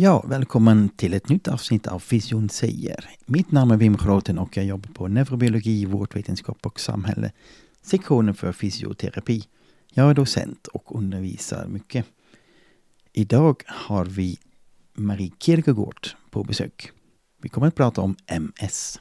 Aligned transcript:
Ja, 0.00 0.24
välkommen 0.28 0.88
till 0.88 1.14
ett 1.14 1.28
nytt 1.28 1.48
avsnitt 1.48 1.86
av 1.86 1.98
Fysion 1.98 2.48
säger. 2.48 3.04
Mitt 3.26 3.52
namn 3.52 3.70
är 3.70 3.76
Wim 3.76 3.96
Groten 3.96 4.38
och 4.38 4.56
jag 4.56 4.66
jobbar 4.66 4.92
på 4.92 5.08
neurobiologi, 5.08 5.84
vårdvetenskap 5.84 6.66
och 6.66 6.80
samhälle, 6.80 7.32
sektionen 7.82 8.34
för 8.34 8.52
fysioterapi. 8.52 9.44
Jag 9.92 10.10
är 10.10 10.14
docent 10.14 10.66
och 10.66 10.96
undervisar 10.96 11.66
mycket. 11.66 12.06
Idag 13.12 13.62
har 13.66 14.04
vi 14.04 14.38
Marie 14.94 15.32
Kierkegaard 15.38 16.08
på 16.30 16.44
besök. 16.44 16.90
Vi 17.42 17.48
kommer 17.48 17.66
att 17.66 17.74
prata 17.74 18.00
om 18.00 18.16
MS. 18.26 19.00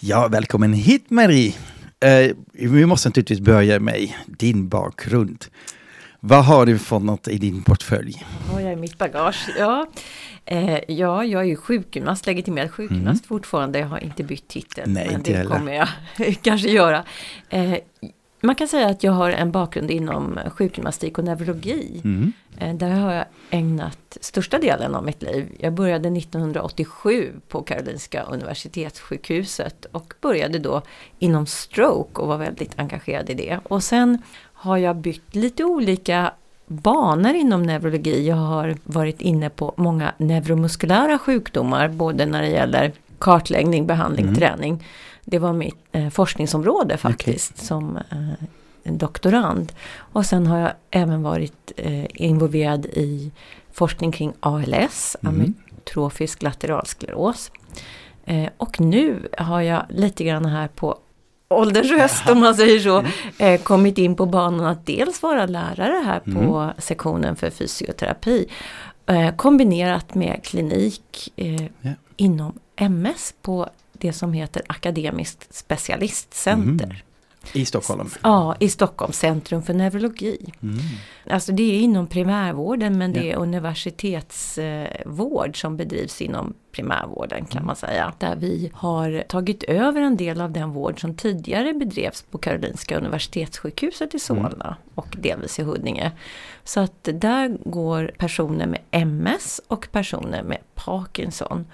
Ja, 0.00 0.28
välkommen 0.28 0.72
hit 0.72 1.10
Marie! 1.10 1.54
Eh, 2.00 2.36
vi 2.52 2.86
måste 2.86 3.08
naturligtvis 3.08 3.40
börja 3.40 3.80
med 3.80 4.12
din 4.26 4.68
bakgrund. 4.68 5.46
Vad 6.20 6.44
har 6.44 6.66
du 6.66 6.78
för 6.78 6.98
något 6.98 7.28
i 7.28 7.38
din 7.38 7.62
portfölj? 7.62 8.24
Vad 8.46 8.54
har 8.54 8.60
jag 8.60 8.72
i 8.72 8.76
mitt 8.76 8.98
bagage? 8.98 9.48
Ja, 9.58 9.86
eh, 10.44 10.78
ja 10.88 11.24
jag 11.24 11.40
är 11.42 11.46
ju 11.46 11.56
sjukgymnast, 11.56 12.26
legitimerad 12.26 12.70
sjukgymnast 12.70 13.26
fortfarande. 13.26 13.78
Jag 13.78 13.86
har 13.86 14.04
inte 14.04 14.22
bytt 14.24 14.48
titel. 14.48 14.84
Mm. 14.84 14.94
Nej, 14.94 15.08
men 15.12 15.22
det 15.22 15.32
heller. 15.32 15.50
kommer 15.50 15.72
jag 15.74 15.88
kanske 16.42 16.68
göra. 16.68 17.04
Eh, 17.48 17.74
man 18.42 18.54
kan 18.54 18.68
säga 18.68 18.88
att 18.88 19.02
jag 19.04 19.12
har 19.12 19.30
en 19.30 19.52
bakgrund 19.52 19.90
inom 19.90 20.38
sjukgymnastik 20.56 21.18
och 21.18 21.24
neurologi. 21.24 22.00
Mm. 22.04 22.32
Eh, 22.58 22.74
Där 22.74 22.90
har 22.90 23.12
jag 23.12 23.24
ägnat 23.50 24.18
största 24.20 24.58
delen 24.58 24.94
av 24.94 25.04
mitt 25.04 25.22
liv. 25.22 25.46
Jag 25.58 25.72
började 25.74 26.08
1987 26.18 27.32
på 27.48 27.62
Karolinska 27.62 28.22
Universitetssjukhuset 28.22 29.84
och 29.92 30.14
började 30.20 30.58
då 30.58 30.82
inom 31.18 31.46
stroke 31.46 32.20
och 32.22 32.28
var 32.28 32.38
väldigt 32.38 32.78
engagerad 32.78 33.30
i 33.30 33.34
det. 33.34 33.58
Och 33.64 33.82
sen 33.82 34.22
har 34.60 34.76
jag 34.76 34.96
bytt 34.96 35.34
lite 35.34 35.64
olika 35.64 36.32
banor 36.66 37.34
inom 37.34 37.62
neurologi. 37.62 38.28
Jag 38.28 38.36
har 38.36 38.76
varit 38.84 39.20
inne 39.20 39.50
på 39.50 39.74
många 39.76 40.12
neuromuskulära 40.18 41.18
sjukdomar, 41.18 41.88
både 41.88 42.26
när 42.26 42.42
det 42.42 42.48
gäller 42.48 42.92
kartläggning, 43.18 43.86
behandling, 43.86 44.24
Mm. 44.24 44.36
träning. 44.36 44.84
Det 45.24 45.38
var 45.38 45.52
mitt 45.52 45.76
eh, 45.92 46.08
forskningsområde 46.08 46.96
faktiskt 46.96 47.58
som 47.66 47.96
eh, 47.96 48.46
doktorand. 48.92 49.72
Och 49.98 50.26
sen 50.26 50.46
har 50.46 50.58
jag 50.58 50.72
även 50.90 51.22
varit 51.22 51.72
eh, 51.76 52.04
involverad 52.14 52.86
i 52.86 53.30
forskning 53.72 54.12
kring 54.12 54.32
ALS, 54.40 55.16
Mm. 55.22 55.34
amyotrofisk 55.34 56.42
lateralskleros. 56.42 57.50
Eh, 58.24 58.48
och 58.56 58.80
nu 58.80 59.28
har 59.38 59.60
jag 59.60 59.82
lite 59.88 60.24
grann 60.24 60.44
här 60.46 60.68
på 60.68 60.98
ålderns 61.54 61.90
höst 61.90 62.28
om 62.28 62.40
man 62.40 62.54
säger 62.54 62.80
så, 62.80 63.04
eh, 63.44 63.60
kommit 63.60 63.98
in 63.98 64.16
på 64.16 64.26
banan 64.26 64.66
att 64.66 64.86
dels 64.86 65.22
vara 65.22 65.46
lärare 65.46 66.02
här 66.04 66.20
på 66.20 66.72
sektionen 66.78 67.36
för 67.36 67.50
fysioterapi. 67.50 68.46
Eh, 69.06 69.36
kombinerat 69.36 70.14
med 70.14 70.40
klinik 70.44 71.32
eh, 71.36 71.62
Ja. 71.80 71.90
inom 72.16 72.52
MS 72.76 73.34
på 73.42 73.68
det 73.92 74.12
som 74.12 74.32
heter 74.32 74.62
Akademiskt 74.66 75.54
specialistcenter. 75.54 76.84
Mm. 76.84 76.96
I 77.52 77.64
Stockholm. 77.64 78.10
Ja, 78.22 78.56
i 78.60 78.68
Stockholm, 78.68 79.12
Centrum 79.12 79.62
för 79.62 79.74
neurologi. 79.74 80.52
Mm. 80.62 80.78
Alltså 81.30 81.52
det 81.52 81.62
är 81.62 81.80
inom 81.80 82.06
primärvården 82.06 82.98
men 82.98 83.12
det 83.12 83.24
Ja. 83.24 83.32
är 83.32 83.36
universitetsvård 83.36 85.60
som 85.60 85.76
bedrivs 85.76 86.20
inom 86.22 86.54
primärvården 86.72 87.44
kan 87.44 87.66
man 87.66 87.76
säga. 87.76 88.12
Där 88.18 88.36
vi 88.36 88.70
har 88.74 89.24
tagit 89.28 89.62
över 89.62 90.00
en 90.00 90.16
del 90.16 90.40
av 90.40 90.50
den 90.52 90.70
vård 90.72 91.00
som 91.00 91.14
tidigare 91.16 91.74
bedrevs 91.74 92.22
på 92.22 92.38
Karolinska 92.38 92.98
Universitetssjukhuset 92.98 94.14
i 94.14 94.18
Solna 94.18 94.76
och 94.94 95.16
delvis 95.18 95.58
i 95.58 95.62
Huddinge. 95.62 96.12
Så 96.64 96.80
att 96.80 97.08
där 97.14 97.58
går 97.64 98.12
personer 98.18 98.66
med 98.66 98.80
MS 98.90 99.60
och 99.68 99.88
personer 99.92 100.42
med 100.42 100.58
Parkinson. 100.74 101.66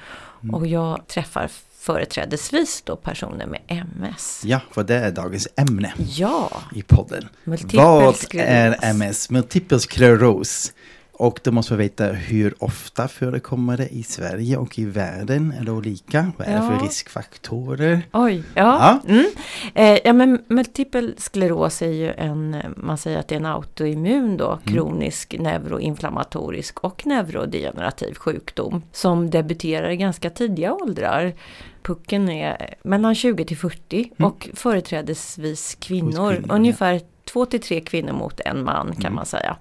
Och 0.52 0.66
jag 0.66 1.06
träffar 1.06 1.50
företrädesvis 1.86 2.82
då 2.86 2.96
personer 2.96 3.46
med 3.46 3.60
MS. 3.68 4.42
Ja, 4.44 4.60
för 4.72 4.84
det 4.84 4.94
är 4.94 5.10
dagens 5.10 5.48
ämne 5.56 5.92
Ja, 5.98 6.50
i 6.74 6.82
podden. 6.82 7.28
multipel 7.44 7.76
Vad 7.80 8.16
skleros. 8.16 8.48
är 8.48 8.90
MS? 8.90 9.30
Multipel 9.30 9.80
skleros. 9.80 10.72
Och 11.18 11.40
då 11.42 11.52
måste 11.52 11.76
vi 11.76 11.82
veta 11.82 12.04
hur 12.06 12.54
ofta 12.58 13.08
förekommer 13.08 13.76
det 13.76 13.88
i 13.88 14.02
Sverige 14.02 14.56
och 14.56 14.78
i 14.78 14.84
världen? 14.84 15.54
Är 15.60 15.64
det 15.64 15.70
olika? 15.72 16.32
Vad 16.36 16.48
är 16.48 16.52
det 16.52 16.56
Ja. 16.66 16.70
för 16.78 16.84
riskfaktorer? 16.84 18.02
Oj, 18.12 18.42
ja. 18.54 19.00
Ja. 19.04 19.12
Mm. 19.12 19.26
Eh, 19.74 19.98
ja 20.04 20.12
men 20.12 20.44
multipel 20.48 21.14
skleros 21.18 21.82
är 21.82 21.90
ju 21.92 22.12
en, 22.12 22.56
man 22.76 22.98
säger 22.98 23.18
att 23.18 23.28
det 23.28 23.34
är 23.34 23.40
en 23.40 23.46
autoimmun 23.46 24.36
då, 24.36 24.58
kronisk 24.64 25.34
neuroinflammatorisk 25.38 26.84
och 26.84 27.06
neurodegenerativ 27.06 28.14
sjukdom 28.14 28.82
som 28.92 29.30
debuterar 29.30 29.90
i 29.90 29.96
ganska 29.96 30.30
tidiga 30.30 30.74
åldrar. 30.74 31.34
Pucken 31.82 32.28
är 32.28 32.74
mellan 32.82 33.14
20 33.14 33.44
till 33.44 33.56
40 33.56 34.10
och 34.18 34.48
företrädesvis 34.54 35.74
kvinnor, 35.80 36.32
kvinnor, 36.34 36.54
ungefär 36.54 37.00
två 37.24 37.46
till 37.46 37.60
tre 37.60 37.80
kvinnor 37.80 38.12
mot 38.12 38.40
en 38.40 38.64
man 38.64 38.94
kan 38.96 39.14
man 39.14 39.26
säga. 39.26 39.56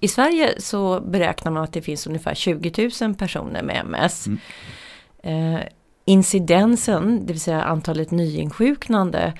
I 0.00 0.08
Sverige 0.08 0.60
så 0.60 1.00
beräknar 1.00 1.52
man 1.52 1.62
att 1.62 1.72
det 1.72 1.82
finns 1.82 2.06
ungefär 2.06 2.34
20 2.34 2.90
000 3.00 3.14
personer 3.14 3.62
med 3.62 3.80
MS. 3.80 4.26
Eh, 5.22 5.60
incidensen, 6.04 7.26
det 7.26 7.32
vill 7.32 7.40
säga 7.40 7.62
antalet 7.62 8.10
nyinsjuknande, 8.10 9.32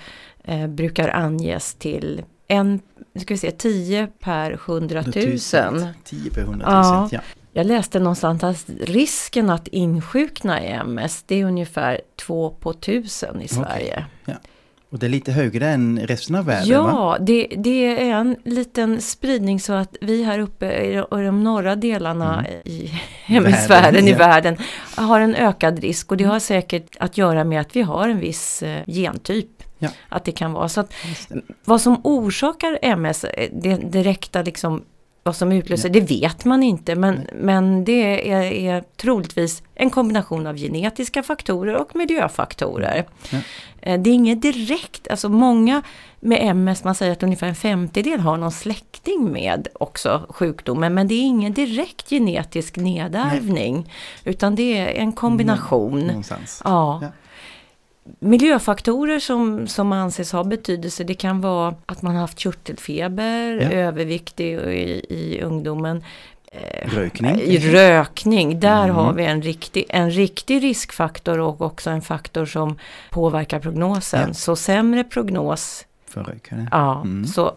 eh, 0.44 0.66
brukar 0.66 1.08
anges 1.08 1.74
till 1.74 2.22
en, 2.48 2.80
ska 3.20 3.34
vi 3.34 3.38
se, 3.38 3.50
10 3.50 4.06
per 4.06 4.52
100 4.52 5.02
000. 5.02 5.38
10 6.04 6.30
per 6.30 6.42
100 6.42 6.66
000. 6.66 6.74
Ja. 6.74 7.08
Ja. 7.12 7.20
Jag 7.52 7.66
läste 7.66 7.98
någonstans 7.98 8.44
att 8.44 8.64
risken 8.80 9.50
att 9.50 9.68
insjukna 9.68 10.64
i 10.64 10.68
MS, 10.68 11.24
det 11.26 11.40
är 11.40 11.44
ungefär 11.44 12.00
2 12.26 12.50
på 12.50 12.70
1000 12.70 13.42
i 13.42 13.48
Sverige. 13.48 14.04
Ja. 14.24 14.34
Och 14.90 14.98
det 14.98 15.06
är 15.06 15.10
lite 15.10 15.32
högre 15.32 15.68
än 15.68 16.00
resten 16.06 16.36
av 16.36 16.44
världen 16.44 16.82
va? 16.84 16.90
Ja, 16.90 17.16
det, 17.20 17.46
det 17.56 17.86
är 18.10 18.14
en 18.14 18.36
liten 18.44 19.00
spridning 19.00 19.60
så 19.60 19.72
att 19.72 19.96
vi 20.00 20.24
här 20.24 20.38
uppe 20.38 20.72
i 20.82 21.02
de- 21.10 21.44
norra 21.44 21.76
delarna 21.76 22.46
i 22.64 22.90
hemisfären 23.24 23.78
Mm. 23.78 23.82
Världen, 23.82 24.08
i 24.08 24.10
ja. 24.10 24.18
världen 24.18 24.56
har 24.96 25.20
en 25.20 25.34
ökad 25.34 25.78
risk 25.78 26.10
och 26.10 26.16
det 26.16 26.24
har 26.24 26.38
säkert 26.40 26.96
att 27.00 27.18
göra 27.18 27.44
med 27.44 27.60
att 27.60 27.76
vi 27.76 27.82
har 27.82 28.08
en 28.08 28.20
viss 28.20 28.62
eh, 28.62 28.82
gentyp. 28.86 29.62
Ja. 29.78 29.88
Att 30.08 30.24
det 30.24 30.32
kan 30.32 30.52
vara 30.52 30.68
så 30.68 30.80
att 30.80 30.92
vad 31.64 31.80
som 31.80 32.00
orsakar 32.04 32.78
MS, 32.82 33.24
eh, 33.24 33.48
det 33.52 33.76
direkta 33.76 34.42
liksom 34.42 34.82
vad 35.28 35.36
som 35.36 35.52
utlöser, 35.52 35.88
det 35.88 36.00
vet 36.00 36.44
man 36.44 36.62
inte 36.62 36.94
men, 36.94 37.26
men 37.34 37.84
det 37.84 38.30
är, 38.32 38.42
är 38.42 38.84
troligtvis 38.96 39.62
en 39.74 39.90
kombination 39.90 40.46
av 40.46 40.56
genetiska 40.56 41.22
faktorer 41.22 41.74
och 41.76 41.96
miljöfaktorer. 41.96 43.06
Ja. 43.30 43.38
Eh, 43.82 44.00
Det 44.00 44.10
är 44.10 44.14
inget 44.14 44.42
direkt, 44.42 45.08
alltså 45.08 45.28
många 45.28 45.82
med 46.20 46.38
MS, 46.50 46.84
man 46.84 46.94
säger 46.94 47.12
att 47.12 47.22
ungefär 47.22 47.46
en 47.46 47.54
femtedel 47.54 48.20
har 48.20 48.36
någon 48.36 48.52
släkting 48.52 49.32
med 49.32 49.68
också 49.74 50.26
sjukdomen, 50.28 50.94
men 50.94 51.08
det 51.08 51.14
är 51.14 51.22
ingen 51.22 51.52
direkt 51.52 52.10
genetisk 52.10 52.76
nedärvning, 52.76 53.92
utan 54.24 54.54
det 54.54 54.78
är 54.78 54.86
en 54.86 55.12
kombination. 55.12 56.00
Någonstans. 56.00 56.62
Ja. 56.64 56.98
Ja. 57.02 57.08
Miljöfaktorer 58.18 59.18
som, 59.18 59.66
som 59.66 59.92
anses 59.92 60.32
ha 60.32 60.44
betydelse, 60.44 61.04
det 61.04 61.14
kan 61.14 61.40
vara 61.40 61.74
att 61.86 62.02
man 62.02 62.14
har 62.14 62.20
haft 62.20 62.38
körtelfeber, 62.38 63.50
Ja. 63.62 63.70
övervikt 63.70 64.40
i, 64.40 64.44
i, 65.08 65.40
ungdomen. 65.44 66.04
Eh, 66.52 66.88
Rökning. 66.90 67.40
i 67.40 67.58
Rökning, 67.58 68.60
där 68.60 68.84
Mm. 68.84 68.96
har 68.96 69.12
vi 69.12 69.24
en 69.24 69.42
riktig, 69.42 69.84
en 69.88 70.10
riktig 70.10 70.62
riskfaktor 70.62 71.38
och 71.38 71.60
också 71.60 71.90
en 71.90 72.02
faktor 72.02 72.46
som 72.46 72.78
påverkar 73.10 73.60
prognosen. 73.60 74.24
Ja. 74.28 74.34
Så 74.34 74.56
sämre 74.56 75.04
prognos, 75.04 75.84
För 76.06 76.24
rökare. 76.24 76.68
ja, 76.70 77.00
Mm. 77.04 77.26
så 77.26 77.52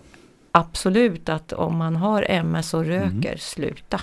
absolut 0.51 1.29
att 1.29 1.53
om 1.53 1.77
man 1.77 1.95
har 1.95 2.25
MS 2.29 2.73
och 2.73 2.85
röker, 2.85 3.05
Mm. 3.29 3.37
sluta. 3.37 4.01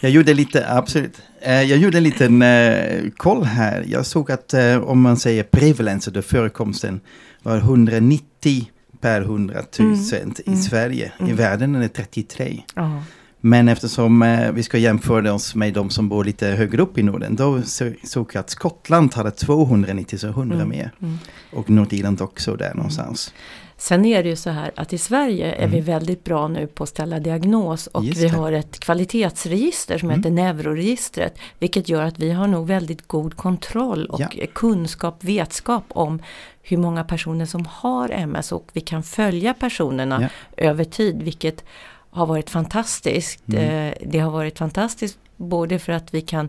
Jag 0.00 0.10
gjorde 0.10 0.34
lite, 0.34 0.68
absolut. 0.72 1.22
Eh, 1.40 1.62
Jag 1.62 1.78
gjorde 1.78 1.96
en 1.98 2.04
liten 2.04 2.42
eh, 2.42 3.02
koll 3.16 3.44
här. 3.44 3.84
Jag 3.88 4.06
såg 4.06 4.30
att 4.32 4.54
eh, 4.54 4.76
om 4.76 5.00
man 5.00 5.16
säger 5.16 5.42
prevalensen, 5.42 6.12
då 6.12 6.22
förekomsten 6.22 7.00
var 7.42 7.56
190 7.56 8.68
per 9.00 9.20
100 9.20 9.54
000 9.78 9.96
Mm. 10.18 10.32
i 10.44 10.56
Sverige. 10.56 11.12
I 11.20 11.22
Mm. 11.22 11.36
världen 11.36 11.74
är 11.74 11.80
det 11.80 11.88
33. 11.88 12.62
Ja. 12.74 13.02
Men 13.40 13.68
eftersom 13.68 14.22
eh, 14.22 14.52
vi 14.52 14.62
ska 14.62 14.78
jämföra 14.78 15.32
oss 15.34 15.54
med 15.54 15.74
de 15.74 15.90
som 15.90 16.08
bor 16.08 16.24
lite 16.24 16.46
högre 16.46 16.82
upp 16.82 16.98
i 16.98 17.02
Norden. 17.02 17.36
Då 17.36 17.62
så- 17.62 17.92
såg 18.04 18.30
jag 18.34 18.40
att 18.40 18.50
Skottland 18.50 19.14
hade 19.14 19.30
290, 19.30 20.18
så 20.18 20.28
100 20.28 20.56
Mm, 20.56 20.68
mer. 20.68 20.90
mm. 21.02 21.18
Och 21.52 21.70
Nordirland 21.70 22.20
också 22.22 22.56
där 22.56 22.74
någonstans. 22.74 23.34
Sen 23.82 24.04
är 24.04 24.22
det 24.22 24.28
ju 24.28 24.36
så 24.36 24.50
här 24.50 24.70
att 24.76 24.92
i 24.92 24.98
Sverige 24.98 25.52
är 25.54 25.66
vi 25.68 25.78
Mm. 25.78 25.84
väldigt 25.84 26.24
bra 26.24 26.48
nu 26.48 26.66
på 26.66 26.82
att 26.82 26.88
ställa 26.88 27.18
diagnos 27.18 27.86
och 27.86 28.04
vi 28.04 28.28
har 28.28 28.52
ett 28.52 28.80
kvalitetsregister 28.80 29.98
som 29.98 30.10
Mm. 30.10 30.18
heter 30.20 30.30
Neuroregistret. 30.30 31.38
Vilket 31.58 31.88
gör 31.88 32.02
att 32.02 32.18
vi 32.18 32.32
har 32.32 32.46
nog 32.46 32.66
väldigt 32.66 33.08
god 33.08 33.36
kontroll 33.36 34.06
och 34.06 34.20
Ja. 34.20 34.46
kunskap, 34.54 35.24
vetskap 35.24 35.84
om 35.88 36.22
hur 36.62 36.76
många 36.76 37.04
personer 37.04 37.46
som 37.46 37.66
har 37.66 38.08
MS 38.10 38.52
och 38.52 38.68
vi 38.72 38.80
kan 38.80 39.02
följa 39.02 39.54
personerna 39.54 40.22
Ja. 40.22 40.64
över 40.64 40.84
tid 40.84 41.22
vilket 41.22 41.64
har 42.12 42.26
varit 42.26 42.50
fantastiskt. 42.50 43.42
Mm. 43.48 43.88
Eh, 43.88 43.94
Det 44.06 44.18
har 44.18 44.30
varit 44.30 44.58
fantastiskt 44.58 45.18
både 45.36 45.78
för 45.78 45.92
att 45.92 46.14
vi 46.14 46.20
kan 46.20 46.48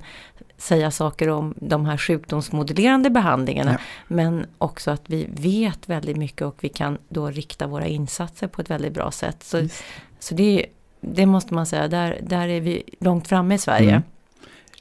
säga 0.58 0.92
saker 0.92 1.30
om 1.30 1.54
de 1.58 1.86
här 1.86 1.98
sjukdomsmodellerande 1.98 3.10
behandlingarna 3.10 3.72
Ja. 3.72 3.78
men 4.08 4.46
också 4.58 4.92
att 4.92 5.02
vi 5.06 5.28
vet 5.32 5.90
väldigt 5.90 6.18
mycket 6.18 6.42
och 6.42 6.56
vi 6.62 6.70
kan 6.70 6.98
då 7.10 7.28
rikta 7.30 7.68
våra 7.68 7.86
insatser 7.88 8.48
på 8.48 8.62
ett 8.62 8.70
väldigt 8.70 8.94
bra 8.94 9.12
sätt. 9.12 9.44
Så, 9.44 9.58
Just. 9.60 9.84
så 10.20 10.36
det, 10.36 10.66
det 11.02 11.26
måste 11.26 11.54
man 11.54 11.66
säga, 11.66 11.88
där, 11.88 12.20
där 12.24 12.48
är 12.48 12.62
vi 12.62 12.84
långt 13.00 13.28
framme 13.28 13.56
i 13.56 13.58
Sverige. 13.58 13.90
Mm. 13.90 14.04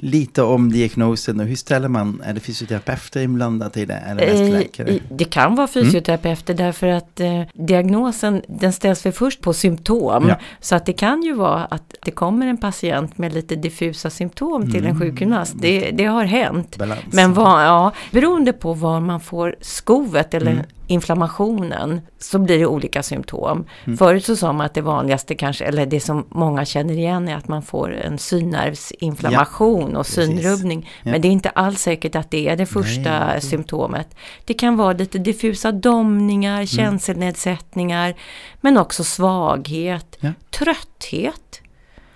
Lite 0.04 0.42
om 0.42 0.72
diagnosen 0.72 1.40
och 1.40 1.46
hur 1.46 1.56
ställer 1.56 1.88
man? 1.88 2.22
Är 2.24 2.32
det 2.34 2.40
fysioterapeuter 2.40 3.20
inblandat 3.22 3.76
i 3.76 3.84
det? 3.84 3.94
Eller 3.94 4.26
mest 4.26 4.40
Eh, 4.42 4.48
läkare? 4.58 4.98
Det 5.10 5.24
kan 5.24 5.54
vara 5.54 5.66
fysioterapeuter 5.68 6.54
därför 6.54 6.86
att 6.86 7.20
eh, 7.20 7.42
diagnosen 7.54 8.42
den 8.48 8.72
ställs 8.72 9.02
för 9.02 9.10
först 9.10 9.40
på 9.40 9.52
symptom. 9.52 10.28
Ja. 10.28 10.36
Så 10.60 10.74
att 10.74 10.86
det 10.86 10.92
kan 10.92 11.22
ju 11.22 11.32
vara 11.34 11.64
att 11.64 11.94
det 12.04 12.10
kommer 12.10 12.46
en 12.46 12.56
patient 12.56 13.18
med 13.18 13.32
lite 13.34 13.56
diffusa 13.56 14.10
symptom 14.10 14.70
till 14.72 14.80
en 14.84 14.86
Mm. 14.86 15.00
sjukgymnast. 15.00 15.54
Det, 15.60 15.90
det 15.90 16.04
har 16.04 16.24
hänt. 16.24 16.76
Balans. 16.78 17.00
Men 17.12 17.34
vad, 17.34 17.66
ja, 17.66 17.92
beroende 18.10 18.52
på 18.52 18.72
var 18.74 19.00
man 19.00 19.20
får 19.20 19.54
skovet 19.60 20.34
eller 20.34 20.52
Mm. 20.52 20.64
Inflammationen 20.92 22.00
så 22.18 22.38
blir 22.38 22.58
det 22.58 22.66
olika 22.66 23.02
symptom. 23.02 23.64
Mm. 23.84 23.96
Förut 23.96 24.24
så 24.24 24.36
sa 24.36 24.52
man 24.52 24.66
att 24.66 24.74
det 24.74 24.80
vanligaste 24.80 25.34
kanske, 25.34 25.64
eller 25.64 25.86
det 25.86 26.00
som 26.00 26.26
många 26.28 26.64
känner 26.64 26.94
igen 26.94 27.28
är 27.28 27.36
att 27.36 27.48
man 27.48 27.62
får 27.62 27.94
en 27.94 28.18
synnervsinflammation 28.18 29.96
och 29.96 30.06
precis. 30.06 30.14
synrubbning. 30.26 30.90
Ja. 31.02 31.10
Men 31.10 31.20
det 31.20 31.28
är 31.28 31.32
inte 31.32 31.50
alls 31.50 31.80
säkert 31.82 32.16
att 32.16 32.30
det 32.30 32.48
är 32.48 32.56
det 32.56 32.66
första 32.66 33.26
Nej, 33.26 33.40
symptomet. 33.40 34.16
Det 34.44 34.54
kan 34.54 34.76
vara 34.76 34.92
lite 34.92 35.18
diffusa 35.18 35.72
domningar, 35.72 36.66
känselnedsättningar, 36.66 38.14
men 38.60 38.78
också 38.78 39.04
svaghet, 39.04 40.16
Ja. 40.20 40.30
trötthet. 40.50 41.60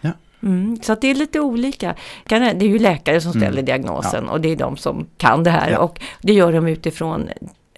Ja. 0.01 0.11
Mm, 0.43 0.79
så 0.83 0.95
det 0.95 1.11
är 1.11 1.15
lite 1.15 1.41
olika. 1.41 1.95
Det 2.29 2.35
är 2.37 2.63
ju 2.63 2.79
läkare 2.79 3.21
som 3.21 3.31
ställer 3.33 3.49
Mm. 3.49 3.65
diagnosen 3.65 4.29
och 4.29 4.41
det 4.41 4.53
är 4.53 4.57
de 4.57 4.77
som 4.77 5.07
kan 5.17 5.45
det 5.45 5.51
här. 5.51 5.71
Ja. 5.71 5.79
Och 5.79 6.01
det 6.23 6.33
gör 6.33 6.53
de 6.53 6.69
utifrån 6.69 7.29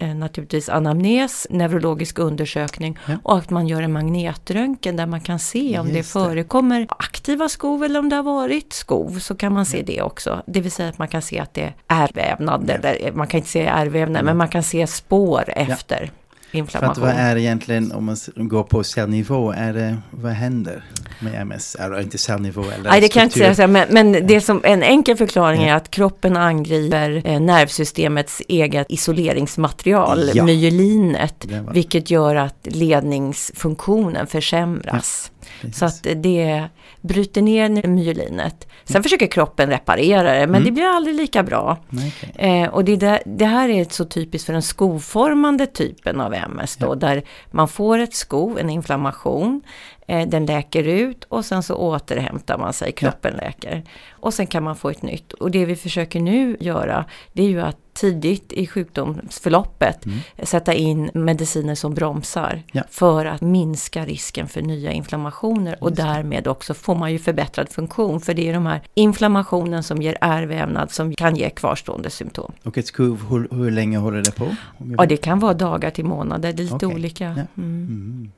eh, 0.00 0.14
naturligtvis 0.14 0.68
anamnes, 0.68 1.46
neurologisk 1.50 2.18
undersökning 2.18 2.98
Ja. 3.06 3.14
och 3.22 3.38
att 3.38 3.50
man 3.50 3.66
gör 3.68 3.82
en 3.82 3.92
magnetröntgen 3.92 4.96
där 4.96 5.06
man 5.06 5.20
kan 5.20 5.38
se 5.38 5.78
om 5.78 5.86
det 5.88 5.92
Just 5.96 6.14
det. 6.14 6.20
förekommer 6.20 6.86
aktiva 6.98 7.48
skov 7.48 7.84
eller 7.84 7.98
om 8.00 8.08
det 8.08 8.16
har 8.16 8.22
varit 8.22 8.72
skov 8.72 9.18
så 9.18 9.34
kan 9.34 9.52
man 9.52 9.66
se 9.66 9.82
det 9.82 10.02
också. 10.02 10.42
Det 10.46 10.60
vill 10.60 10.72
säga 10.72 10.88
att 10.88 10.98
man 10.98 11.08
kan 11.08 11.22
se 11.22 11.38
att 11.38 11.54
det 11.54 11.62
är 11.62 11.74
ärrvävnad, 11.88 12.70
eller 12.70 13.12
man 13.12 13.26
kan 13.26 13.38
inte 13.38 13.50
se 13.50 13.66
ärrvävnad 13.66 14.24
men 14.24 14.36
man 14.36 14.48
kan 14.48 14.62
se 14.62 14.86
spår 14.86 15.44
efter 15.56 16.10
För 16.50 16.58
att 16.58 16.58
inflammation. 16.58 17.04
vad 17.04 17.14
är 17.14 17.36
egentligen, 17.36 17.92
om 17.92 18.04
man 18.04 18.16
går 18.48 18.62
på 18.62 18.84
cellnivå, 18.84 19.52
är 19.52 19.72
det, 19.72 19.96
vad 20.10 20.32
händer 20.32 20.84
med 21.20 21.34
MS? 21.42 21.74
Eller 21.80 22.00
inte 22.00 22.18
cellnivå 22.18 22.62
eller 22.62 22.90
Nej, 22.90 23.00
det 23.00 23.08
kan 23.08 23.20
jag 23.20 23.26
inte 23.26 23.54
säga, 23.54 23.66
men, 23.68 23.86
men 23.90 24.26
det 24.26 24.40
som 24.40 24.60
en 24.64 24.82
enkel 24.82 25.16
förklaring 25.16 25.62
Ja. 25.62 25.68
är 25.68 25.74
att 25.74 25.90
kroppen 25.90 26.36
angriper 26.36 27.22
eh, 27.24 27.40
nervsystemets 27.40 28.42
eget 28.48 28.86
isoleringsmaterial, 28.90 30.30
Ja. 30.34 30.44
myelinet, 30.44 31.46
vilket 31.72 32.10
gör 32.10 32.36
att 32.36 32.66
ledningsfunktionen 32.70 34.26
försämras. 34.26 35.30
Precis. 35.60 35.78
Så 35.78 35.84
att 35.84 36.06
det 36.22 36.64
bryter 37.00 37.42
ner 37.42 37.86
myelinet. 37.86 38.68
Sen 38.84 39.02
försöker 39.02 39.26
kroppen 39.26 39.70
reparera 39.70 40.32
det, 40.32 40.38
men 40.46 40.48
Mm. 40.54 40.64
det 40.64 40.70
blir 40.70 40.84
aldrig 40.84 41.16
lika 41.16 41.42
bra. 41.42 41.76
Okej. 41.92 42.32
Eh, 42.62 42.68
och 42.68 42.84
det, 42.84 42.96
där, 42.96 43.22
det 43.26 43.44
här 43.44 43.68
är 43.68 43.86
så 43.90 44.04
typiskt 44.04 44.46
för 44.46 44.52
den 44.52 44.62
skoformande 44.62 45.66
typen 45.66 46.20
av 46.20 46.34
MS 46.34 46.76
då, 46.76 46.86
Ja. 46.86 46.94
där 46.94 47.22
man 47.50 47.68
får 47.68 47.98
ett 47.98 48.14
skov, 48.14 48.58
en 48.58 48.70
inflammation, 48.70 49.62
den 50.08 50.46
läker 50.46 50.84
ut 50.84 51.24
och 51.24 51.44
sen 51.44 51.62
så 51.62 51.74
återhämtar 51.74 52.58
man 52.58 52.72
sig, 52.72 52.92
kroppen 52.92 53.34
läker. 53.36 53.82
Och 54.10 54.34
sen 54.34 54.46
kan 54.46 54.62
man 54.62 54.76
få 54.76 54.90
ett 54.90 55.02
nytt. 55.02 55.32
Och 55.32 55.50
det 55.50 55.64
vi 55.66 55.76
försöker 55.76 56.20
nu 56.20 56.56
göra, 56.60 57.04
det 57.32 57.42
är 57.42 57.48
ju 57.48 57.60
att 57.60 57.76
tidigt 57.94 58.52
i 58.52 58.66
sjukdomsförloppet 58.66 60.06
Mm. 60.06 60.18
sätta 60.42 60.74
in 60.74 61.10
mediciner 61.14 61.74
som 61.74 61.94
bromsar 61.94 62.62
Ja. 62.72 62.82
för 62.90 63.26
att 63.26 63.40
minska 63.40 64.04
risken 64.06 64.48
för 64.48 64.62
nya 64.62 64.92
inflammationer 64.92 65.76
och 65.80 65.92
därmed 65.92 66.46
också 66.48 66.74
får 66.74 66.94
man 66.94 67.12
ju 67.12 67.18
förbättrad 67.18 67.68
funktion 67.68 68.20
för 68.20 68.34
det 68.34 68.48
är 68.48 68.52
de 68.54 68.66
här 68.66 68.80
inflammationen 68.94 69.82
som 69.82 70.02
ger 70.02 70.16
ärrvävnad 70.20 70.90
som 70.90 71.14
kan 71.14 71.36
ge 71.36 71.50
kvarstående 71.50 72.10
symptom. 72.10 72.52
Och 72.64 72.78
ett 72.78 72.86
skov, 72.86 73.26
hur, 73.30 73.48
hur 73.50 73.70
länge 73.70 73.98
håller 73.98 74.22
det 74.22 74.32
på? 74.36 74.56
Ja, 74.98 75.06
det 75.06 75.16
kan 75.16 75.38
vara 75.38 75.54
dagar 75.54 75.90
till 75.90 76.04
månader, 76.04 76.52
det 76.52 76.62
är 76.62 76.64
lite 76.64 76.74
Okej. 76.86 76.88
olika. 76.94 77.24
Ja. 77.24 77.30
Mm. 77.32 77.46
Mm. 77.86 78.32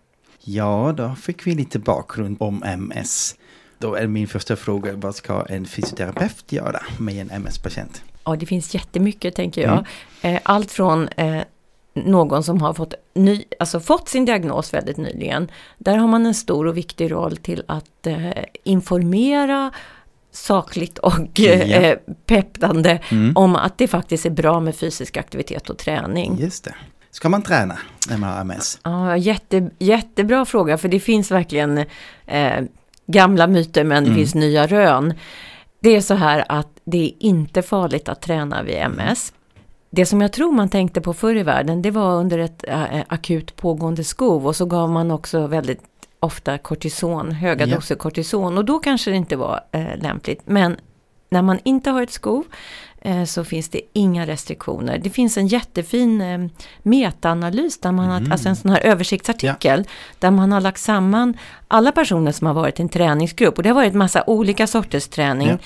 Ja, 0.44 0.94
då 0.96 1.14
fick 1.14 1.46
vi 1.46 1.54
lite 1.54 1.78
bakgrund 1.78 2.36
om 2.40 2.62
MS. 2.62 3.36
Då 3.78 3.94
är 3.94 4.06
min 4.06 4.28
första 4.28 4.56
fråga, 4.56 4.92
vad 4.96 5.14
ska 5.14 5.42
en 5.48 5.66
fysioterapeut 5.66 6.52
göra 6.52 6.80
med 6.98 7.14
en 7.16 7.30
MS-patient? 7.30 8.02
Ja, 8.24 8.36
det 8.36 8.46
finns 8.46 8.74
jättemycket 8.74 9.34
tänker 9.34 9.62
jag. 9.62 9.72
Mm. 10.22 10.36
Eh, 10.36 10.40
Allt 10.44 10.72
från 10.72 11.08
eh, 11.08 11.42
någon 11.94 12.42
som 12.42 12.62
har 12.62 12.74
fått, 12.74 12.94
ny, 13.14 13.44
alltså 13.58 13.80
fått 13.80 14.08
sin 14.08 14.24
diagnos 14.24 14.74
väldigt 14.74 14.96
nyligen. 14.96 15.50
Där 15.78 15.96
har 15.96 16.08
man 16.08 16.26
en 16.26 16.34
stor 16.34 16.66
och 16.66 16.76
viktig 16.76 17.12
roll 17.12 17.36
till 17.36 17.62
att 17.68 18.06
eh, 18.06 18.30
informera 18.64 19.70
sakligt 20.32 20.98
och 20.98 21.38
Ja. 21.40 21.94
peppande 22.26 23.00
Mm. 23.10 23.36
om 23.36 23.56
att 23.56 23.78
det 23.78 23.88
faktiskt 23.88 24.26
är 24.26 24.30
bra 24.30 24.60
med 24.60 24.76
fysisk 24.76 25.16
aktivitet 25.16 25.70
och 25.70 25.78
träning. 25.78 26.36
Just 26.40 26.64
det. 26.64 26.74
Ska 27.10 27.28
man 27.28 27.42
träna 27.42 27.78
när 28.08 28.16
man 28.18 28.30
har 28.32 28.40
MS? 28.40 28.78
Ja, 28.84 29.16
jätte, 29.16 29.70
jättebra 29.78 30.44
fråga 30.44 30.78
för 30.78 30.88
det 30.88 31.00
finns 31.00 31.30
verkligen 31.30 31.78
eh, 32.26 32.60
gamla 33.06 33.46
myter 33.46 33.84
men 33.84 34.04
det 34.04 34.10
Mm. 34.10 34.18
finns 34.18 34.34
nya 34.34 34.66
rön. 34.66 35.14
Det 35.80 35.96
är 35.96 36.00
så 36.00 36.14
här 36.14 36.44
att 36.48 36.68
det 36.84 37.04
är 37.04 37.12
inte 37.18 37.62
farligt 37.62 38.08
att 38.08 38.22
träna 38.22 38.62
vid 38.62 38.74
MS. 38.76 39.32
Det 39.90 40.06
som 40.06 40.20
jag 40.20 40.32
tror 40.32 40.52
man 40.52 40.68
tänkte 40.68 41.00
på 41.00 41.14
förr 41.14 41.36
i 41.36 41.42
världen 41.42 41.82
det 41.82 41.90
var 41.90 42.14
under 42.14 42.38
ett 42.38 42.64
eh, 42.68 42.84
akut 43.08 43.56
pågående 43.56 44.04
skov 44.04 44.46
och 44.46 44.56
så 44.56 44.66
gav 44.66 44.90
man 44.90 45.10
också 45.10 45.46
väldigt 45.46 45.80
ofta 46.20 46.58
kortison, 46.58 47.32
höga 47.32 47.66
Ja. 47.66 47.74
doser 47.76 47.94
kortison 47.94 48.58
och 48.58 48.64
då 48.64 48.78
kanske 48.78 49.10
det 49.10 49.16
inte 49.16 49.36
var 49.36 49.60
eh, 49.72 49.96
lämpligt. 49.96 50.40
Men 50.44 50.76
när 51.30 51.42
man 51.42 51.58
inte 51.64 51.90
har 51.90 52.02
ett 52.02 52.12
skov 52.12 52.44
så 53.26 53.44
finns 53.44 53.68
det 53.68 53.80
inga 53.92 54.26
restriktioner. 54.26 54.98
Det 54.98 55.10
finns 55.10 55.36
en 55.36 55.46
jättefin 55.46 56.20
eh, 56.20 56.38
metaanalys, 56.82 57.78
där 57.80 57.92
man 57.92 58.04
Mm. 58.10 58.24
har, 58.24 58.32
alltså 58.32 58.48
en 58.48 58.56
sån 58.56 58.70
här 58.70 58.80
översiktsartikel, 58.80 59.84
där 60.18 60.30
man 60.30 60.52
har 60.52 60.60
lagt 60.60 60.80
samman 60.80 61.36
alla 61.68 61.92
personer 61.92 62.32
som 62.32 62.46
har 62.46 62.54
varit 62.54 62.78
i 62.78 62.82
en 62.82 62.88
träningsgrupp. 62.88 63.56
Och 63.56 63.62
det 63.62 63.68
har 63.68 63.74
varit 63.74 63.94
massa 63.94 64.24
olika 64.26 64.66
sorters 64.66 65.08
träning 65.08 65.48
Ja. 65.48 65.58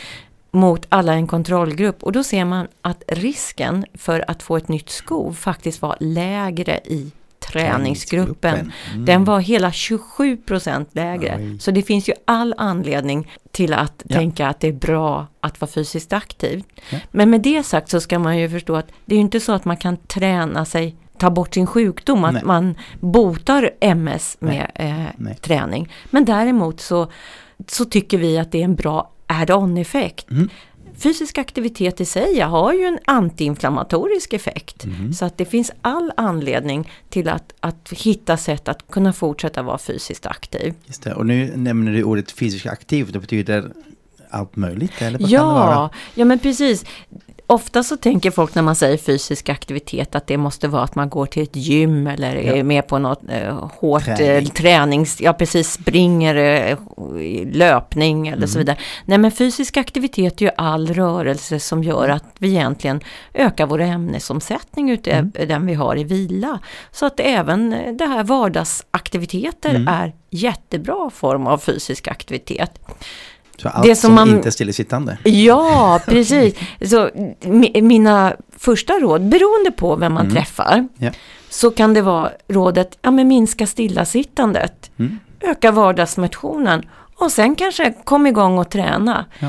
mot 0.50 0.86
alla 0.88 1.14
i 1.14 1.16
en 1.16 1.26
kontrollgrupp. 1.26 2.02
Och 2.02 2.12
då 2.12 2.22
ser 2.24 2.44
man 2.44 2.68
att 2.82 3.02
risken 3.08 3.84
för 3.94 4.24
att 4.30 4.42
få 4.42 4.56
ett 4.56 4.68
nytt 4.68 4.90
skov 4.90 5.32
faktiskt 5.32 5.82
var 5.82 5.96
lägre 6.00 6.80
i 6.84 7.10
träningsgruppen. 7.60 8.72
Mm. 8.92 9.04
Den 9.04 9.24
var 9.24 9.40
hela 9.40 9.72
27 9.72 10.36
procent 10.36 10.88
lägre. 10.92 11.36
Oj. 11.38 11.58
Så 11.60 11.70
det 11.70 11.82
finns 11.82 12.08
ju 12.08 12.12
all 12.24 12.54
anledning 12.58 13.30
till 13.50 13.74
att 13.74 14.02
Ja. 14.04 14.16
tänka 14.16 14.48
att 14.48 14.60
det 14.60 14.68
är 14.68 14.72
bra 14.72 15.26
att 15.40 15.60
vara 15.60 15.70
fysiskt 15.70 16.12
aktiv. 16.12 16.62
Ja. 16.90 16.98
Men 17.10 17.30
med 17.30 17.40
det 17.40 17.62
sagt 17.62 17.88
så 17.90 18.00
ska 18.00 18.18
man 18.18 18.38
ju 18.38 18.48
förstå 18.50 18.76
att 18.76 18.88
det 19.04 19.14
är 19.14 19.16
ju 19.16 19.22
inte 19.22 19.40
så 19.40 19.52
att 19.52 19.64
man 19.64 19.76
kan 19.76 19.96
träna 19.96 20.64
sig 20.64 20.96
ta 21.18 21.30
bort 21.30 21.54
sin 21.54 21.66
sjukdom, 21.66 22.24
att 22.24 22.32
Nej. 22.34 22.42
man 22.44 22.74
botar 23.00 23.70
MS 23.80 24.36
med 24.40 24.70
eh, 24.74 24.94
Nej. 25.16 25.34
träning. 25.40 25.92
Men 26.10 26.24
däremot 26.24 26.80
så, 26.80 27.10
så 27.68 27.84
tycker 27.84 28.18
vi 28.18 28.38
att 28.38 28.52
det 28.52 28.60
är 28.60 28.64
en 28.64 28.74
bra 28.74 29.10
add-on-effekt. 29.26 30.30
Mm. 30.30 30.48
Fysisk 30.98 31.38
aktivitet 31.38 32.00
i 32.00 32.04
sig 32.04 32.40
har 32.40 32.72
ju 32.72 32.84
en 32.84 32.98
antiinflammatorisk 33.04 34.32
effekt. 34.32 34.84
Mhm. 34.84 35.12
Så 35.12 35.24
att 35.24 35.38
det 35.38 35.44
finns 35.44 35.72
all 35.82 36.12
anledning 36.16 36.90
till 37.08 37.28
att, 37.28 37.54
att 37.60 37.92
hitta 37.92 38.36
sätt 38.36 38.68
att 38.68 38.90
kunna 38.90 39.12
fortsätta 39.12 39.62
vara 39.62 39.78
fysiskt 39.78 40.26
aktiv. 40.26 40.74
Just 40.86 41.02
det. 41.02 41.14
Och 41.14 41.26
nu 41.26 41.56
nämner 41.56 41.92
du 41.92 42.02
ordet 42.02 42.32
fysiskt 42.32 42.66
aktiv, 42.66 43.12
det 43.12 43.18
betyder 43.18 43.72
allt 44.30 44.56
möjligt, 44.56 45.02
eller 45.02 45.18
vad 45.18 45.30
kan 45.30 45.38
det 45.40 45.44
vara? 45.44 45.74
Ja, 45.74 45.90
ja 46.14 46.24
men 46.24 46.38
precis. 46.38 46.84
Ofta 47.46 47.82
så 47.82 47.96
tänker 47.96 48.30
folk 48.30 48.54
när 48.54 48.62
man 48.62 48.74
säger 48.76 48.96
fysisk 48.96 49.48
aktivitet 49.48 50.14
att 50.14 50.26
det 50.26 50.36
måste 50.36 50.68
vara 50.68 50.82
att 50.82 50.94
man 50.94 51.08
går 51.08 51.26
till 51.26 51.42
ett 51.42 51.56
gym 51.56 52.06
eller 52.06 52.34
Ja. 52.36 52.52
är 52.54 52.62
med 52.62 52.86
på 52.86 52.98
något 52.98 53.22
eh, 53.28 53.68
hårt 53.72 54.04
Träning. 54.04 54.26
eh, 54.28 54.44
tränings... 54.44 55.20
Ja, 55.20 55.32
precis. 55.32 55.72
Springer, 55.72 56.34
eh, 56.34 56.78
löpning 57.52 58.26
eller 58.28 58.36
Mm. 58.36 58.48
så 58.48 58.58
vidare. 58.58 58.76
Nej, 59.04 59.18
men 59.18 59.30
fysisk 59.30 59.76
aktivitet 59.76 60.40
är 60.40 60.44
ju 60.44 60.50
all 60.56 60.94
rörelse 60.94 61.60
som 61.60 61.84
gör 61.84 62.04
Mm. 62.04 62.16
att 62.16 62.24
vi 62.38 62.48
egentligen 62.48 63.00
ökar 63.34 63.66
vår 63.66 63.80
ämnesomsättning 63.80 64.90
utöver 64.90 65.18
Mm. 65.18 65.48
den 65.48 65.66
vi 65.66 65.74
har 65.74 65.96
i 65.98 66.04
vila. 66.04 66.58
Så 66.90 67.06
att 67.06 67.20
även 67.20 67.72
eh, 67.72 67.92
det 67.92 68.06
här 68.06 68.24
vardagsaktiviteter 68.24 69.70
Mm. 69.70 69.88
är 69.88 70.12
jättebra 70.30 71.10
form 71.10 71.46
av 71.46 71.58
fysisk 71.58 72.08
aktivitet. 72.08 72.80
Så 73.56 73.68
allt 73.68 73.86
Det 73.86 73.96
som, 73.96 74.08
som 74.08 74.14
man- 74.14 74.28
inte 74.28 74.48
är 74.48 74.50
stillasittande. 74.50 75.18
Ja, 75.24 76.00
precis. 76.06 76.54
Så 76.80 77.08
mi- 77.40 77.82
mina 77.82 78.36
första 78.58 78.92
råd, 78.92 79.22
beroende 79.28 79.70
på 79.70 79.96
vem 79.96 80.12
man 80.12 80.24
Mm. 80.26 80.34
träffar, 80.36 80.88
Ja. 80.98 81.10
så 81.50 81.70
kan 81.70 81.94
det 81.94 82.02
vara 82.02 82.30
rådet, 82.48 82.98
ja 83.02 83.10
men 83.10 83.28
minska 83.28 83.66
stillasittandet, 83.66 84.90
Mm. 84.98 85.18
öka 85.40 85.72
vardagsmotionen 85.72 86.82
och 87.16 87.32
sen 87.32 87.54
kanske 87.54 87.94
kom 88.04 88.26
igång 88.26 88.58
och 88.58 88.70
träna. 88.70 89.24
Ja. 89.38 89.48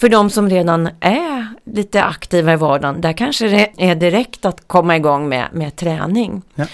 För 0.00 0.08
de 0.08 0.30
som 0.30 0.50
redan 0.50 0.88
är 1.00 1.48
lite 1.64 2.02
aktiva 2.04 2.52
i 2.52 2.56
vardagen, 2.56 3.00
där 3.00 3.12
kanske 3.12 3.48
det 3.48 3.70
är 3.76 3.94
direkt 3.94 4.44
att 4.44 4.68
komma 4.68 4.96
igång 4.96 5.28
med, 5.28 5.48
med 5.52 5.76
träning. 5.76 6.42
Ja. 6.54 6.64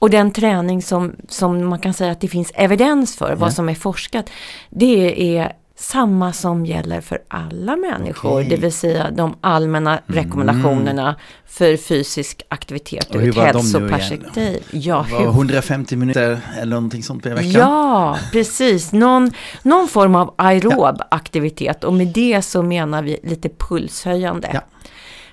Och 0.00 0.10
den 0.10 0.30
träning 0.30 0.82
som, 0.82 1.12
som 1.28 1.66
man 1.66 1.78
kan 1.78 1.94
säga 1.94 2.12
att 2.12 2.20
det 2.20 2.28
finns 2.28 2.52
evidens 2.54 3.16
för, 3.16 3.28
Ja. 3.30 3.36
vad 3.36 3.52
som 3.52 3.68
är 3.68 3.74
forskat, 3.74 4.30
det 4.70 5.36
är 5.38 5.52
samma 5.80 6.32
som 6.32 6.66
gäller 6.66 7.00
för 7.00 7.18
alla 7.28 7.76
människor. 7.76 8.40
Mm. 8.40 8.48
det 8.48 8.56
vill 8.56 8.72
säga 8.72 9.10
de 9.10 9.36
allmänna 9.40 10.00
rekommendationerna 10.06 11.16
för 11.46 11.76
fysisk 11.76 12.42
aktivitet 12.48 13.14
ur 13.14 13.28
ett 13.28 13.36
hälsoperspektiv. 13.36 14.62
Ja, 14.70 15.02
hur 15.02 15.26
150 15.26 15.96
minuter 15.96 16.40
eller 16.60 16.76
någonting 16.76 17.02
sånt 17.02 17.22
per 17.22 17.34
vecka. 17.34 17.58
Ja, 17.58 18.18
precis. 18.32 18.92
Någon, 18.92 19.32
någon 19.62 19.88
form 19.88 20.14
av 20.14 20.34
aerob 20.38 21.02
aktivitet 21.10 21.84
och 21.84 21.92
med 21.92 22.06
det 22.06 22.42
så 22.42 22.62
menar 22.62 23.02
vi 23.02 23.18
lite 23.22 23.48
pulshöjande. 23.48 24.50
Ja. 24.52 24.60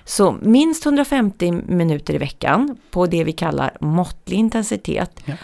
Så 0.04 0.36
minst 0.42 0.86
150 0.86 1.52
minuter 1.52 2.14
i 2.14 2.18
veckan 2.18 2.76
på 2.90 3.06
det 3.06 3.24
vi 3.24 3.32
kallar 3.32 3.76
måttlig 3.80 4.36
intensitet. 4.36 5.20
Ja. 5.24 5.34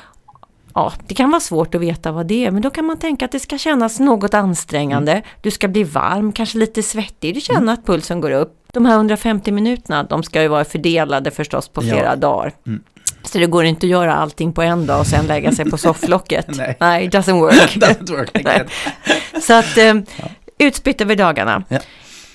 Ja, 0.74 0.92
det 1.06 1.14
kan 1.14 1.30
vara 1.30 1.40
svårt 1.40 1.74
att 1.74 1.80
veta 1.80 2.12
vad 2.12 2.26
det 2.26 2.46
är, 2.46 2.50
men 2.50 2.62
då 2.62 2.70
kan 2.70 2.84
man 2.84 2.98
tänka 2.98 3.24
att 3.24 3.32
det 3.32 3.40
ska 3.40 3.58
kännas 3.58 4.00
något 4.00 4.34
ansträngande. 4.34 5.12
Mm. 5.12 5.24
Du 5.40 5.50
ska 5.50 5.68
bli 5.68 5.84
varm, 5.84 6.32
kanske 6.32 6.58
lite 6.58 6.82
svettig, 6.82 7.34
du 7.34 7.40
känner 7.40 7.72
att 7.72 7.86
pulsen 7.86 8.20
går 8.20 8.30
upp. 8.30 8.58
De 8.72 8.86
här 8.86 8.94
150 8.94 9.52
minuterna, 9.52 10.02
de 10.02 10.22
ska 10.22 10.42
ju 10.42 10.48
vara 10.48 10.64
fördelade 10.64 11.30
förstås 11.30 11.68
på 11.68 11.82
Ja. 11.84 11.88
flera 11.92 12.16
dagar. 12.16 12.52
Mm. 12.66 12.82
Så 13.22 13.38
det 13.38 13.46
går 13.46 13.64
inte 13.64 13.86
att 13.86 13.90
göra 13.90 14.14
allting 14.14 14.52
på 14.52 14.62
en 14.62 14.86
dag 14.86 15.00
och 15.00 15.06
sen 15.06 15.26
lägga 15.26 15.52
sig 15.52 15.70
på 15.70 15.76
sofflocket. 15.78 16.46
Nej. 16.56 16.76
Nej, 16.80 17.04
it 17.06 17.14
doesn't 17.14 17.40
work. 17.40 17.76
Doesn't 17.76 18.10
work. 18.16 18.70
Så 19.42 19.52
att 19.54 19.76
eh, 19.78 19.94
utspritt 20.58 21.00
över 21.00 21.16
dagarna. 21.16 21.64
Ja. 21.68 21.78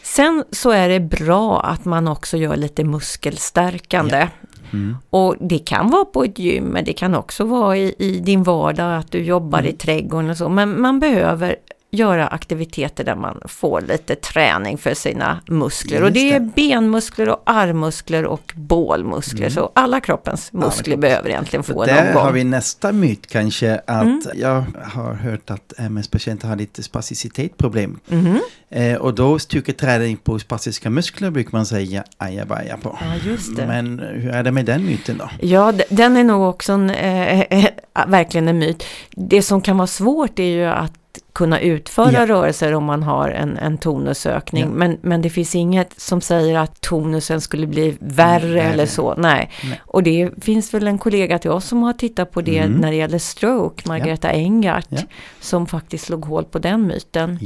Sen 0.03 0.44
så 0.51 0.70
är 0.72 0.89
det 0.89 1.00
bra 1.00 1.62
att 1.62 1.86
man 1.86 2.08
också 2.08 2.38
gör 2.38 2.56
lite 2.56 2.84
muskelstärkande. 2.84 4.27
Mm. 4.74 4.97
Och 5.09 5.36
det 5.39 5.59
kan 5.59 5.89
vara 5.89 6.05
på 6.05 6.24
ett 6.24 6.39
gym, 6.39 6.63
men 6.63 6.86
det 6.86 6.93
kan 6.93 7.15
också 7.15 7.43
vara 7.43 7.77
i, 7.77 7.95
i 8.00 8.19
din 8.19 8.43
vardag, 8.43 8.97
att 8.97 9.12
du 9.12 9.24
jobbar 9.24 9.59
Mm. 9.59 9.69
i 9.69 9.74
trädgården 9.74 10.29
och 10.29 10.38
så. 10.38 10.50
Men 10.50 10.81
man 10.81 11.00
behöver 11.00 11.55
göra 11.91 12.27
aktiviteter 12.27 13.03
där 13.03 13.15
man 13.15 13.41
får 13.46 13.82
lite 13.82 14.15
träning 14.15 14.77
för 14.77 14.94
sina 14.94 15.39
muskler. 15.48 16.01
och 16.01 16.08
Just 16.10 16.15
det 16.15 16.32
är 16.34 16.39
det. 16.39 16.51
benmuskler 16.56 17.29
och 17.29 17.41
armmuskler 17.46 18.25
och 18.25 18.53
bålmuskler. 18.56 19.50
Så 19.50 19.72
alla 19.75 20.00
kroppens 20.00 20.53
Mm. 20.53 20.65
Muskler 20.65 20.84
kroppens. 20.84 21.01
behöver 21.01 21.29
egentligen 21.29 21.63
få 21.63 21.82
en 21.84 21.88
där 21.88 22.08
omgång. 22.08 22.24
har 22.24 22.32
vi 22.32 22.44
nästa 22.44 22.91
myt 22.91 23.27
kanske 23.27 23.75
att 23.88 24.01
Mm. 24.03 24.22
jag 24.36 24.63
har 24.84 25.13
hört 25.13 25.50
att 25.50 25.74
MS-patienter 25.77 26.48
har 26.48 26.56
lite 26.56 26.84
spasticitetproblem. 26.84 28.00
Mhm. 28.08 28.39
Eh, 28.70 28.96
och 28.96 29.13
då 29.15 29.39
styrketräning 29.39 30.17
på 30.17 30.39
spastiska 30.39 30.89
muskler 30.89 31.29
brukar 31.29 31.51
man 31.51 31.65
säga 31.65 32.03
ajabaja 32.17 32.77
på. 32.77 32.98
Ja, 33.01 33.29
just 33.32 33.56
det. 33.56 33.67
Men 33.67 34.00
hur 34.00 34.29
är 34.32 34.44
det 34.44 34.51
med 34.51 34.65
den 34.65 34.86
myten 34.86 35.17
då? 35.17 35.29
Ja, 35.41 35.74
den 35.89 36.17
är 36.17 36.24
nog 36.24 36.50
också 36.50 36.74
en, 36.74 36.89
eh, 36.89 37.39
eh, 37.41 37.65
verkligen 38.08 38.48
en 38.48 38.60
myt. 38.60 38.84
Det 39.12 39.41
som 39.41 39.62
kan 39.62 39.77
vara 39.77 39.88
svårt 39.88 40.39
är 40.39 40.44
ju 40.44 40.65
att 40.65 40.94
kunna 41.38 41.60
utföra 41.60 42.12
Ja. 42.12 42.25
rörelser 42.27 42.74
om 42.74 42.84
man 42.84 43.03
har 43.03 43.29
en, 43.29 43.58
en 43.58 43.77
tonusökning. 43.77 44.63
Ja. 44.63 44.70
Men, 44.70 44.98
men 45.01 45.22
det 45.22 45.29
finns 45.29 45.56
inget 45.56 46.00
som 46.01 46.22
säger 46.22 46.60
att 46.60 46.82
tonusen 46.82 47.41
skulle 47.41 47.67
bli 47.67 47.98
värre 48.00 48.48
värre. 48.48 48.62
eller 48.62 48.86
så. 48.86 49.13
Nej. 49.17 49.51
Nej. 49.63 49.82
Och 49.86 50.03
det 50.03 50.32
finns 50.44 50.74
väl 50.74 50.88
en 50.88 50.98
kollega 50.98 51.39
till 51.39 51.51
oss 51.51 51.65
som 51.65 51.84
har 51.84 51.94
tittat 51.94 52.32
på 52.32 52.41
det 52.41 52.58
Mm. 52.60 52.72
när 52.82 52.89
det 52.91 52.96
gäller 52.98 53.20
stroke, 53.20 53.84
Margareta 53.88 54.32
Engart, 54.32 54.86
Ja. 54.89 55.01
som 55.39 55.67
faktiskt 55.67 56.06
slog 56.06 56.25
hål 56.25 56.44
på 56.44 56.60
den 56.60 56.88
myten. 56.88 57.38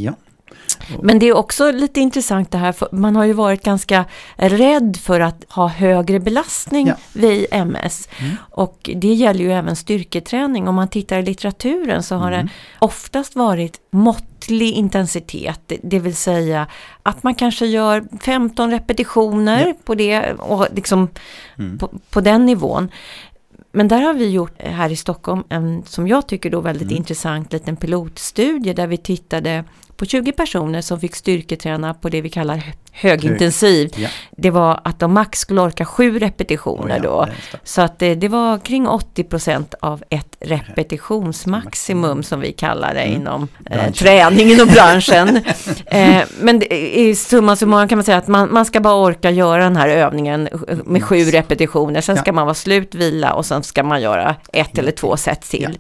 Men 1.01 1.20
det 1.20 1.25
är 1.27 1.36
också 1.36 1.72
lite 1.72 2.00
intressant 2.00 2.51
det 2.51 2.58
här, 2.58 2.72
för 2.72 2.89
man 2.91 3.15
har 3.15 3.25
ju 3.25 3.34
varit 3.34 3.63
ganska 3.63 4.05
rädd 4.36 4.98
för 5.01 5.20
att 5.20 5.46
ha 5.50 5.67
högre 5.67 6.20
belastning 6.20 6.88
Ja. 6.88 6.96
vid 7.13 7.46
MS. 7.51 8.10
Mm. 8.20 8.36
Och 8.50 8.89
det 8.96 9.13
gäller 9.13 9.39
ju 9.39 9.51
även 9.53 9.75
styrketräning. 9.75 10.67
Om 10.67 10.75
man 10.75 10.88
tittar 10.88 11.20
i 11.20 11.22
litteraturen 11.24 12.03
så 12.03 12.15
har 12.15 12.31
Mm. 12.31 12.46
det 12.46 12.51
oftast 12.79 13.36
varit 13.36 13.79
måttlig 13.91 14.72
intensitet. 14.74 15.72
Det- 15.84 16.00
vill 16.00 16.15
säga 16.15 16.67
att 17.03 17.24
man 17.24 17.36
kanske 17.36 17.65
gör 17.65 18.03
15 18.22 18.72
repetitioner 18.72 19.67
Ja. 19.67 19.74
på 19.84 19.96
det 19.96 20.34
och 20.34 20.67
liksom 20.75 21.08
Mm. 21.60 21.77
på, 21.77 21.89
på 22.10 22.22
den 22.22 22.46
nivån. 22.46 22.91
Men 23.74 23.88
där 23.88 24.01
har 24.01 24.13
vi 24.13 24.29
gjort 24.29 24.62
här 24.62 24.89
i 24.91 24.96
Stockholm 24.96 25.43
en, 25.50 25.84
som 25.86 26.08
jag 26.08 26.27
tycker 26.27 26.50
då 26.50 26.62
väldigt 26.62 26.88
Mm. 26.88 26.98
intressant 26.98 27.53
liten 27.53 27.75
pilotstudie 27.75 28.74
där 28.74 28.88
vi 28.88 28.98
tittade 28.98 29.63
på 30.01 30.05
20 30.05 30.31
personer 30.31 30.81
som 30.81 31.00
fick 31.00 31.15
styrketräna 31.15 31.93
på 31.93 32.10
det 32.10 32.22
vi 32.22 32.29
kallar 32.29 32.55
hö- 32.55 32.72
högintensiv. 32.91 33.89
Ja. 33.96 34.10
Det 34.38 34.50
var 34.50 34.79
att 34.84 35.00
de 35.00 35.13
max 35.13 35.39
skulle 35.39 35.62
orka 35.62 35.86
sju 35.86 36.20
repetitioner 36.20 36.96
Oj, 37.00 37.01
ja, 37.03 37.10
då. 37.10 37.27
Så 37.63 37.81
att 37.81 38.00
det, 38.00 38.15
det 38.15 38.27
var 38.27 38.58
kring 38.60 38.88
80% 38.88 39.74
av 39.81 40.03
ett 40.10 40.38
repetitionsmaximum 40.39 42.24
som 42.24 42.39
vi 42.39 42.51
kallar 42.51 42.93
det 42.93 43.00
Mm. 43.01 43.22
inom 43.22 43.48
eh, 43.70 43.91
träningen 43.91 44.62
och 44.62 44.67
branschen. 44.67 45.38
eh, 45.86 46.22
men 46.39 46.63
i 46.74 47.15
summa 47.15 47.55
summarum 47.55 47.88
kan 47.88 47.98
man 47.98 48.05
säga 48.05 48.17
att 48.17 48.27
man, 48.27 48.53
man 48.53 48.65
ska 48.65 48.79
bara 48.79 48.96
orka 48.96 49.31
göra 49.31 49.63
den 49.63 49.75
här 49.75 49.88
övningen 49.88 50.50
med 50.86 51.03
sju 51.03 51.24
repetitioner. 51.31 52.01
Sen 52.01 52.15
Ja. 52.15 52.22
ska 52.22 52.31
man 52.34 52.46
vara 52.46 52.53
slut, 52.53 52.96
vila 52.96 53.34
och 53.34 53.46
sen 53.46 53.63
ska 53.63 53.84
man 53.84 54.01
göra 54.01 54.36
ett 54.53 54.77
eller 54.77 54.91
två 54.91 55.17
set 55.17 55.41
till. 55.41 55.77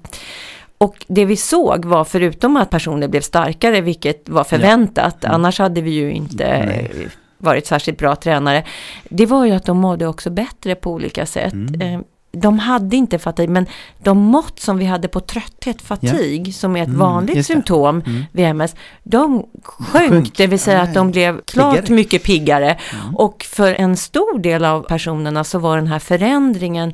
Ja. 0.81 0.85
Och 0.85 1.05
det 1.07 1.25
vi 1.25 1.35
såg 1.37 1.85
var, 1.85 2.03
förutom 2.03 2.57
att 2.57 2.69
personer 2.69 3.07
blev 3.07 3.21
starkare, 3.21 3.81
vilket 3.81 4.29
var 4.29 4.43
förväntat, 4.43 5.23
Mm. 5.23 5.35
annars 5.35 5.59
hade 5.59 5.81
vi 5.81 5.91
ju 5.91 6.11
inte 6.11 6.63
Nej. 6.65 6.91
eh, 7.01 7.07
varit 7.37 7.67
särskilt 7.67 7.97
bra 7.97 8.15
tränare, 8.15 8.63
det 9.09 9.25
var 9.25 9.45
ju 9.45 9.51
att 9.51 9.65
de 9.65 9.77
mådde 9.77 10.07
också 10.07 10.29
bättre 10.29 10.75
på 10.75 10.91
olika 10.91 11.25
sätt. 11.25 11.53
Mm. 11.53 11.81
Eh, 11.81 11.99
De 12.33 12.59
hade 12.59 12.95
inte 12.95 13.19
fatig, 13.19 13.49
men 13.49 13.65
de 14.03 14.17
mått 14.17 14.59
som 14.59 14.77
vi 14.77 14.85
hade 14.85 15.07
på 15.07 15.19
trötthet, 15.19 15.81
fatig, 15.81 16.55
som 16.55 16.75
är 16.75 16.81
ett 16.81 16.87
Mm, 16.87 16.99
vanligt 16.99 17.45
symptom 17.45 18.01
Mm. 18.07 18.23
vid 18.31 18.45
MS, 18.45 18.75
de 19.03 19.45
sjönk, 19.63 20.11
Sjönk. 20.11 20.37
det 20.37 20.47
vill 20.47 20.59
säga 20.59 20.81
att 20.81 20.93
de 20.93 21.05
Nej. 21.07 21.11
blev 21.11 21.41
klart 21.45 21.75
Piggare. 21.75 21.93
mycket 21.95 22.23
piggare. 22.23 22.77
Mm. 23.01 23.15
Och 23.15 23.43
för 23.49 23.73
en 23.73 23.97
stor 23.97 24.39
del 24.39 24.65
av 24.65 24.81
personerna 24.81 25.43
så 25.43 25.59
var 25.59 25.75
den 25.77 25.87
här 25.87 25.99
förändringen 25.99 26.93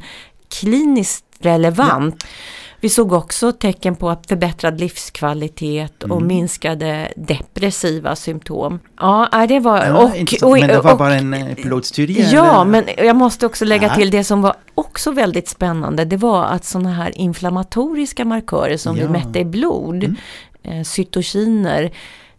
kliniskt 0.60 1.26
relevant. 1.40 2.26
Vi 2.82 2.90
såg 2.90 3.12
också 3.14 3.52
tecken 3.52 3.96
på 3.96 4.10
att 4.10 4.28
förbättrad 4.28 4.80
livskvalitet 4.80 6.04
och 6.04 6.12
Mm. 6.18 6.28
minskade 6.28 7.14
depressiva 7.16 8.16
symptom. 8.16 8.80
Ja, 9.00 9.46
det 9.50 9.60
var... 9.60 9.86
Ja, 9.86 10.16
intressant. 10.16 10.52
men 10.60 10.68
det 10.70 10.82
var 10.82 10.96
bara 10.98 11.16
en 11.16 11.34
eh, 11.34 11.56
pilotstudie? 11.56 12.30
Ja, 12.34 12.62
eller? 12.62 12.66
men 12.66 12.84
jag 12.98 13.16
måste 13.16 13.46
också 13.46 13.66
lägga 13.66 13.88
Ja. 13.88 13.96
till 13.96 14.12
det 14.12 14.24
som 14.24 14.42
var 14.42 14.56
också 14.76 15.12
väldigt 15.12 15.48
spännande. 15.48 16.06
Det 16.06 16.18
var 16.18 16.44
att 16.46 16.66
sådana 16.66 16.94
här 16.94 17.18
inflammatoriska 17.18 18.26
markörer 18.26 18.78
som 18.78 18.96
vi 18.96 19.02
Ja. 19.02 19.10
mätte 19.10 19.40
i 19.40 19.46
blod, 19.46 20.04
Mm. 20.04 20.16
eh, 20.64 20.84
cytokiner, 20.84 21.92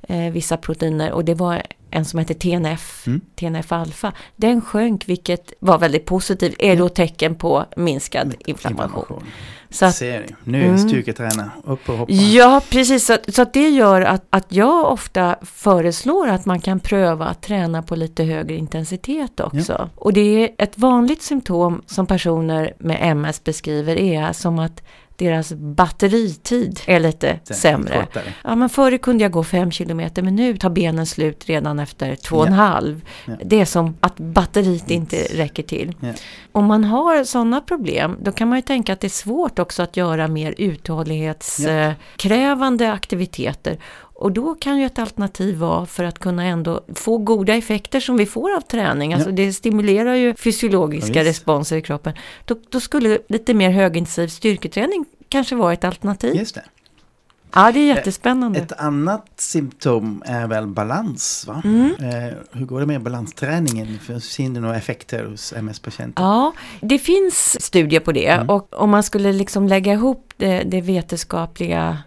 eh, 0.09 0.17
vissa 0.33 0.57
proteiner 0.57 1.13
och 1.13 1.25
det 1.25 1.35
var 1.35 1.63
en 1.91 2.05
som 2.05 2.19
hette 2.19 2.35
TNF, 2.35 3.07
Mm. 3.07 3.21
TNF-alfa. 3.37 4.13
Den 4.37 4.61
sjönk 4.61 5.09
vilket 5.09 5.53
var 5.61 5.79
väldigt 5.79 6.05
positivt, 6.07 6.55
är 6.59 6.77
då 6.77 6.89
tecken 6.89 7.35
på 7.35 7.65
minskad 7.77 8.35
inflammation. 8.47 9.25
Så 9.71 9.87
att, 9.87 9.95
Ser 9.95 10.21
du. 10.29 10.35
Nu 10.51 10.65
Mm. 10.65 10.79
styrketräna, 10.89 11.51
upp 11.65 11.89
och 11.89 11.97
hoppa. 11.99 12.13
Ja, 12.13 12.61
precis. 12.71 13.07
Så, 13.07 13.17
så 13.29 13.43
att 13.43 13.53
det 13.53 13.69
gör 13.69 14.01
att, 14.01 14.25
att 14.31 14.47
jag 14.53 14.93
ofta 14.93 15.37
föreslår 15.43 16.29
att 16.29 16.47
man 16.47 16.61
kan 16.61 16.81
pröva 16.81 17.27
att 17.27 17.43
träna 17.43 17.83
på 17.83 17.97
lite 17.97 18.25
högre 18.25 18.55
intensitet 18.57 19.41
också. 19.41 19.91
Och 19.95 20.13
det 20.13 20.21
är 20.45 20.51
ett 20.65 20.79
vanligt 20.79 21.23
symptom 21.23 21.83
som 21.87 22.07
personer 22.07 22.73
med 22.79 22.99
MS 23.01 23.45
beskriver 23.45 23.97
är 23.97 24.33
som 24.33 24.59
att 24.59 24.83
deras 25.19 25.53
batteritid 25.53 26.81
är 26.87 27.01
lite 27.01 27.41
är 27.49 27.55
sämre. 27.55 28.01
kortare. 28.07 28.25
Ja, 28.45 28.55
men 28.55 28.69
förr 28.69 28.99
kunde 28.99 29.25
jag 29.25 29.33
gå 29.33 29.45
fem 29.45 29.71
kilometer 29.71 30.23
men 30.23 30.37
nu 30.37 30.57
tar 30.57 30.71
benen 30.71 31.07
slut 31.07 31.45
redan 31.47 31.79
efter 31.79 32.17
två 32.17 32.37
och 32.37 32.47
en 32.47 32.53
Ja. 32.53 32.59
halv. 32.59 33.01
Ja. 33.27 33.33
Det 33.45 33.61
är 33.61 33.65
som 33.65 33.97
att 34.01 34.17
batteriet 34.17 34.91
inte 34.91 35.17
räcker 35.17 35.63
till. 35.63 35.95
Ja. 36.01 36.09
Om 36.53 36.65
man 36.65 36.85
har 36.85 37.25
sådana 37.25 37.61
problem 37.61 38.17
då 38.23 38.33
kan 38.33 38.49
man 38.49 38.59
ju 38.59 38.63
tänka 38.63 38.93
att 38.93 39.01
det 39.01 39.07
är 39.07 39.09
svårt 39.09 39.59
också 39.59 39.83
att 39.83 39.97
göra 39.97 40.29
mer 40.29 40.55
uthållighetskrävande 40.59 42.93
aktiviteter. 42.93 43.79
Och 44.19 44.33
då 44.33 44.55
kan 44.55 44.79
ju 44.79 44.87
ett 44.87 44.99
alternativ 44.99 45.57
vara 45.59 45.87
för 45.87 46.05
att 46.05 46.19
kunna 46.19 46.45
ändå 46.45 46.81
få 46.95 47.19
goda 47.19 47.55
effekter 47.55 48.01
som 48.01 48.17
vi 48.17 48.27
får 48.27 48.57
av 48.57 48.61
träning. 48.61 49.15
Alltså 49.15 49.29
Ja. 49.31 49.35
det 49.37 49.53
stimulerar 49.53 50.15
ju 50.15 50.35
fysiologiska 50.35 51.23
Ja, 51.23 51.25
responser 51.31 51.77
i 51.77 51.83
kroppen. 51.83 52.13
Då, 52.45 52.57
då 52.71 52.81
skulle 52.81 53.19
lite 53.29 53.55
mer 53.55 53.71
högintensiv 53.71 54.29
styrketräning 54.29 55.05
kanske 55.29 55.55
vara 55.57 55.73
ett 55.73 55.85
alternativ. 55.85 56.35
Just 56.37 56.55
det. 56.55 56.65
Ja, 57.55 57.73
det 57.73 57.81
är 57.81 57.87
jättespännande. 57.87 58.59
Ett 58.59 58.73
annat 58.73 59.27
symptom 59.37 60.23
är 60.27 60.47
väl 60.47 60.67
balans 60.67 61.45
va? 61.49 61.63
Mm. 61.65 61.95
Eh, 62.01 62.35
hur 62.53 62.65
går 62.67 62.81
det 62.81 62.87
med 62.87 63.03
balansträningen? 63.03 63.99
Ser 64.21 64.43
du 64.55 64.61
några 64.61 64.77
effekter 64.77 65.25
hos 65.25 65.53
MS-patienter? 65.53 66.23
Ja, 66.23 66.53
det 66.81 66.99
finns 66.99 67.63
studier 67.65 68.01
på 68.01 68.13
det 68.13 68.27
Mm. 68.27 68.51
och 68.51 68.75
om 68.83 68.91
man 68.91 69.03
skulle 69.03 69.33
liksom 69.33 69.67
lägga 69.69 69.93
ihop 69.93 70.33
det, 70.37 70.63
det 70.63 70.81
vetenskapliga 70.81 71.99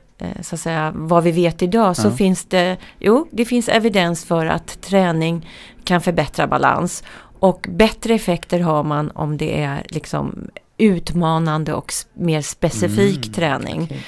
så 0.42 0.56
att 0.56 0.62
säga, 0.62 0.92
vad 0.96 1.24
vi 1.24 1.32
vet 1.32 1.62
idag 1.62 1.98
så 1.98 2.08
Ja. 2.08 2.12
finns 2.12 2.46
det, 2.46 2.78
jo, 3.00 3.28
det 3.32 3.46
finns 3.46 3.70
evidens 3.70 4.26
för 4.26 4.46
att 4.46 4.82
träning 4.82 5.50
kan 5.84 6.02
förbättra 6.02 6.48
balans 6.48 7.04
och 7.40 7.68
bättre 7.70 8.14
effekter 8.14 8.60
har 8.60 8.84
man 8.84 9.12
om 9.12 9.38
det 9.38 9.62
är 9.64 9.86
liksom 9.90 10.48
utmanande 10.78 11.74
och 11.74 11.94
mer 12.14 12.42
specifik 12.42 13.18
Mm, 13.26 13.34
träning. 13.34 13.82
okej. 13.84 14.02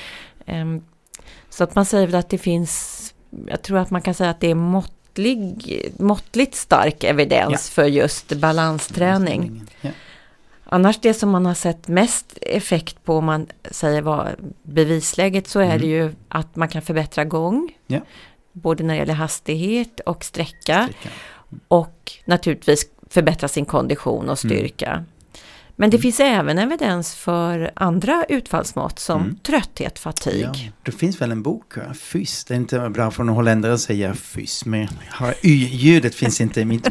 Ehm, 0.46 0.82
Så 1.50 1.64
att 1.64 1.76
man 1.76 1.86
säger 1.86 2.08
väl 2.08 2.16
att 2.16 2.30
det 2.30 2.38
finns, 2.38 3.14
jag 3.48 3.62
tror 3.62 3.78
att 3.78 3.90
man 3.92 4.02
kan 4.02 4.14
säga 4.14 4.30
att 4.30 4.40
det 4.40 4.52
är 4.52 4.56
måttlig, 4.56 5.92
måttligt 6.00 6.56
stark 6.56 7.04
evidens 7.04 7.52
Ja. 7.52 7.74
för 7.82 7.86
just 7.90 8.34
balansträning. 8.34 9.64
Ja. 9.82 9.90
Annars 10.74 10.98
det 11.02 11.14
som 11.14 11.30
man 11.30 11.46
har 11.46 11.54
sett 11.54 11.88
mest 11.88 12.38
effekt 12.42 13.04
på 13.04 13.18
om 13.18 13.26
man 13.26 13.48
säger 13.72 14.02
vad 14.02 14.28
bevisläget 14.64 15.48
så 15.48 15.60
är 15.60 15.66
Mm. 15.66 15.80
det 15.82 15.88
ju 15.88 16.12
att 16.28 16.56
man 16.56 16.68
kan 16.68 16.82
förbättra 16.82 17.24
gång. 17.24 17.72
Ja. 17.88 18.00
Både 18.52 18.84
när 18.84 18.94
det 18.94 18.98
gäller 19.00 19.14
hastighet 19.14 20.00
och 20.00 20.24
sträcka. 20.24 20.84
Sträcka. 20.84 21.10
Och 21.68 22.12
naturligtvis 22.26 22.86
förbättra 23.10 23.48
sin 23.48 23.66
kondition 23.66 24.30
och 24.30 24.40
styrka. 24.40 25.06
Men 25.76 25.90
det 25.90 25.98
Mm. 25.98 26.02
finns 26.02 26.20
även 26.20 26.58
evidens 26.58 27.16
för 27.16 27.72
andra 27.76 28.26
utfallsmått 28.30 29.00
som 29.00 29.22
Mm. 29.22 29.36
trötthet, 29.44 30.00
fatig. 30.00 30.42
Ja, 30.44 30.54
det 30.84 30.92
finns 30.92 31.22
väl 31.22 31.32
en 31.32 31.44
bok, 31.44 31.78
eh, 31.78 31.94
Fys. 31.94 32.44
Det 32.46 32.54
är 32.54 32.58
inte 32.58 32.90
bra 32.90 33.12
för 33.12 33.24
en 33.24 33.30
holländare 33.30 33.74
att 33.74 33.82
säga 33.82 34.14
Fys, 34.14 34.66
men 34.66 34.88
Y-ljudet 35.42 36.16
finns 36.16 36.42
inte 36.42 36.62
i, 36.62 36.66
mitt, 36.66 36.88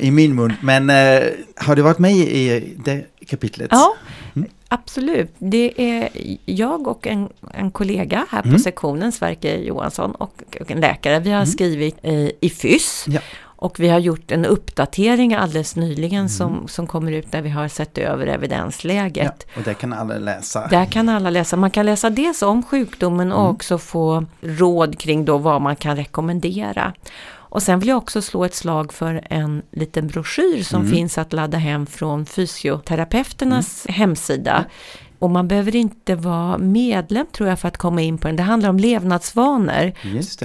i 0.00 0.10
min 0.10 0.34
mun. 0.34 0.52
Men 0.62 0.90
eh, 0.90 1.22
har 1.56 1.76
du 1.76 1.82
varit 1.82 1.98
med 1.98 2.12
i 2.16 2.74
det 2.84 3.04
kapitlet? 3.26 3.68
Ja, 3.70 3.96
Mm. 4.36 4.48
absolut. 4.68 5.34
Det 5.38 5.72
är 5.92 6.08
jag 6.44 6.88
och 6.88 7.06
en, 7.06 7.28
en 7.54 7.70
kollega 7.70 8.26
här 8.30 8.42
på 8.42 8.48
Mm. 8.48 8.60
sektionen, 8.60 9.12
Sverker 9.12 9.58
Johansson, 9.58 10.10
och, 10.14 10.42
och 10.60 10.70
en 10.70 10.80
läkare. 10.80 11.20
Vi 11.20 11.30
har 11.30 11.36
Mm. 11.36 11.46
skrivit 11.46 12.04
i, 12.04 12.32
i 12.40 12.50
FYS. 12.50 13.04
Ja. 13.08 13.20
Och 13.58 13.80
vi 13.80 13.88
har 13.88 13.98
gjort 13.98 14.30
en 14.30 14.44
uppdatering 14.44 15.34
alldeles 15.34 15.76
nyligen 15.76 16.18
Mm. 16.18 16.28
som, 16.28 16.68
som 16.68 16.86
kommer 16.86 17.12
ut 17.12 17.32
när 17.32 17.42
vi 17.42 17.48
har 17.50 17.68
sett 17.68 17.98
över 17.98 18.26
Ja, 18.26 18.32
evidensläget. 18.32 19.46
och 19.56 19.62
det 19.62 19.74
kan 19.74 19.92
alla 19.92 20.14
läsa. 20.18 20.66
Där 20.66 20.84
kan 20.84 21.08
alla 21.08 21.30
läsa. 21.30 21.56
Man 21.56 21.70
kan 21.70 21.86
läsa 21.86 22.10
dels 22.10 22.42
om 22.42 22.62
sjukdomen 22.62 23.32
och 23.32 23.40
Mm. 23.40 23.54
också 23.54 23.78
få 23.78 24.24
råd 24.40 24.98
kring 24.98 25.24
då 25.24 25.38
vad 25.38 25.62
man 25.62 25.76
kan 25.76 25.96
rekommendera. 25.96 26.92
Och 27.48 27.62
sen 27.62 27.78
vill 27.78 27.88
jag 27.88 27.98
också 27.98 28.22
slå 28.22 28.44
ett 28.44 28.54
slag 28.54 28.92
för 28.92 29.20
en 29.30 29.62
liten 29.70 30.06
broschyr 30.06 30.62
som 30.62 30.80
Mm. 30.80 30.92
finns 30.92 31.18
att 31.18 31.32
ladda 31.32 31.58
hem 31.58 31.86
från 31.86 32.26
fysioterapeuternas 32.26 33.86
hemsida. 33.88 34.64
Och 35.18 35.30
man 35.30 35.48
behöver 35.48 35.76
inte 35.76 36.14
vara 36.14 36.58
medlem 36.58 37.26
tror 37.32 37.48
jag 37.48 37.60
för 37.60 37.68
att 37.68 37.76
komma 37.76 38.02
in 38.02 38.18
på 38.18 38.28
den. 38.28 38.36
Det 38.36 38.42
handlar 38.42 38.68
om 38.70 38.78
levnadsvanor. 38.78 39.92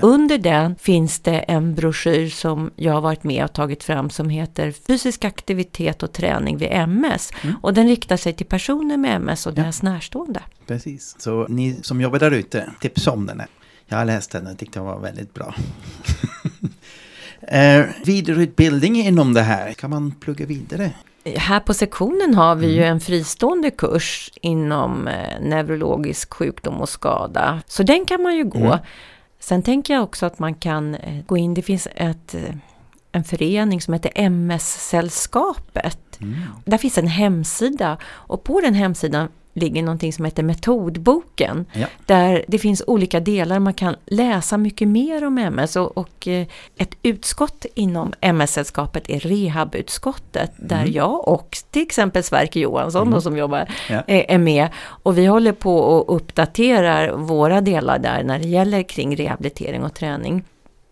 Under 0.02 0.38
den 0.38 0.76
finns 0.76 1.20
det 1.20 1.38
en 1.40 1.76
broschyr 1.76 2.30
som 2.30 2.72
jag 2.76 2.94
har 2.94 3.02
varit 3.02 3.24
med 3.24 3.44
och 3.46 3.54
tagit 3.54 3.84
fram 3.84 4.10
som 4.10 4.30
heter 4.30 4.72
Fysisk 4.72 5.26
aktivitet 5.26 6.04
och 6.04 6.12
träning 6.14 6.58
vid 6.58 6.68
MS. 6.72 7.32
Mm. 7.44 7.56
Och 7.62 7.74
den 7.74 7.88
riktar 7.88 8.18
sig 8.18 8.34
till 8.34 8.46
personer 8.46 8.98
med 8.98 9.16
MS 9.16 9.48
och 9.48 9.54
Ja. 9.58 9.62
deras 9.62 9.82
närstående. 9.84 10.42
Precis. 10.68 11.16
Så 11.20 11.48
ni 11.50 11.80
som 11.82 12.02
jobbar 12.02 12.20
där 12.20 12.32
ute, 12.32 12.70
tips 12.82 13.08
om 13.08 13.26
den. 13.26 13.40
här. 13.40 13.48
Jag 13.88 13.98
har 13.98 14.06
läst 14.06 14.32
den 14.32 14.48
och 14.48 14.58
tyckte 14.58 14.80
den 14.80 14.86
var 14.86 15.00
väldigt 15.00 15.34
bra. 15.34 15.56
eh, 17.42 17.86
vidareutbildning 18.06 18.96
inom 18.96 19.34
det 19.34 19.42
här, 19.42 19.74
kan 19.74 19.90
man 19.90 20.12
plugga 20.12 20.46
vidare? 20.46 20.92
Här 21.26 21.60
på 21.60 21.74
sektionen 21.74 22.36
har 22.36 22.56
vi 22.56 22.68
ju 22.68 22.78
Mm. 22.82 22.92
en 22.92 23.00
fristående 23.00 23.72
kurs 23.72 24.32
inom 24.42 25.08
eh, 25.08 25.40
neurologisk 25.42 26.34
sjukdom 26.34 26.82
och 26.82 26.90
skada. 26.90 27.62
Så 27.68 27.84
den 27.84 28.06
kan 28.06 28.24
man 28.24 28.36
ju 28.36 28.44
gå. 28.44 28.60
Mm. 28.60 28.78
Sen 29.40 29.64
tänker 29.64 29.94
jag 29.94 30.04
också 30.04 30.26
att 30.26 30.40
man 30.40 30.56
kan 30.56 30.96
eh, 30.96 31.24
gå 31.26 31.38
in, 31.38 31.54
det 31.54 31.62
finns 31.62 31.88
ett, 31.96 32.36
eh, 32.36 32.56
en 33.12 33.24
förening 33.24 33.82
som 33.82 33.94
heter 33.94 34.12
MS-sällskapet. 34.16 36.22
Mm. 36.22 36.40
Där 36.66 36.78
finns 36.78 36.98
en 36.98 37.08
hemsida 37.08 37.98
och 38.06 38.44
på 38.44 38.62
den 38.62 38.74
hemsidan 38.74 39.28
ligger 39.54 39.84
någonting 39.84 40.14
som 40.14 40.26
heter 40.26 40.44
Metodboken. 40.44 41.66
Ja. 41.74 41.88
Där 42.06 42.46
det 42.48 42.58
finns 42.60 42.84
olika 42.88 43.20
delar, 43.20 43.60
man 43.60 43.74
kan 43.74 43.96
läsa 44.06 44.58
mycket 44.58 44.88
mer 44.88 45.24
om 45.24 45.38
MS 45.38 45.76
och, 45.76 45.98
och 45.98 46.28
eh, 46.28 46.48
ett 46.78 46.96
utskott 47.04 47.66
inom 47.76 48.14
MS-sällskapet 48.22 49.10
är 49.10 49.20
rehabutskottet 49.20 50.52
där 50.58 50.82
Mm. 50.82 50.92
jag 50.94 51.28
och 51.28 51.58
till 51.72 51.82
exempel 51.82 52.24
Sverker 52.24 52.60
Johansson 52.60 53.08
Mm. 53.08 53.22
som 53.22 53.38
jobbar 53.38 53.68
Ja. 53.90 54.04
är, 54.08 54.26
är 54.32 54.38
med. 54.38 54.68
Och 54.84 55.18
vi 55.18 55.26
håller 55.26 55.52
på 55.52 55.78
och 55.78 56.16
uppdaterar 56.16 57.12
våra 57.12 57.62
delar 57.62 58.00
där 58.00 58.24
när 58.24 58.40
det 58.40 58.48
gäller 58.48 58.84
kring 58.84 59.16
rehabilitering 59.16 59.84
och 59.84 59.94
träning. 59.94 60.44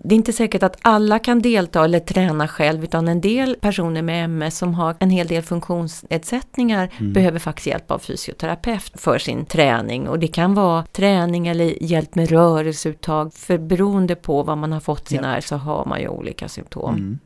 Det 0.03 0.15
är 0.15 0.17
inte 0.17 0.33
säkert 0.33 0.63
att 0.63 0.77
alla 0.81 1.19
kan 1.19 1.41
delta 1.41 1.83
eller 1.85 1.99
träna 1.99 2.47
själv 2.47 2.83
utan 2.83 3.07
en 3.07 3.21
del 3.21 3.55
personer 3.61 4.01
med 4.01 4.25
MS 4.25 4.57
som 4.57 4.73
har 4.73 4.95
en 4.99 5.09
hel 5.09 5.27
del 5.27 5.43
funktionsnedsättningar 5.43 6.89
Mm. 6.99 7.13
behöver 7.13 7.39
faktiskt 7.39 7.67
hjälp 7.67 7.91
av 7.91 7.99
fysioterapeut 7.99 8.91
för 8.95 9.17
sin 9.17 9.45
träning 9.45 10.07
och 10.07 10.19
det 10.19 10.27
kan 10.27 10.53
vara 10.53 10.83
träning 10.91 11.47
eller 11.47 11.83
hjälp 11.83 12.15
med 12.15 12.29
rörelseuttag 12.29 13.33
för 13.33 13.57
beroende 13.57 14.15
på 14.15 14.43
vad 14.43 14.57
man 14.57 14.71
har 14.71 14.79
fått 14.79 15.07
sin 15.07 15.23
Ja. 15.23 15.41
så 15.41 15.55
har 15.55 15.85
man 15.85 16.01
ju 16.01 16.07
olika 16.07 16.47
symptom. 16.47 16.95
Mm. 16.95 17.19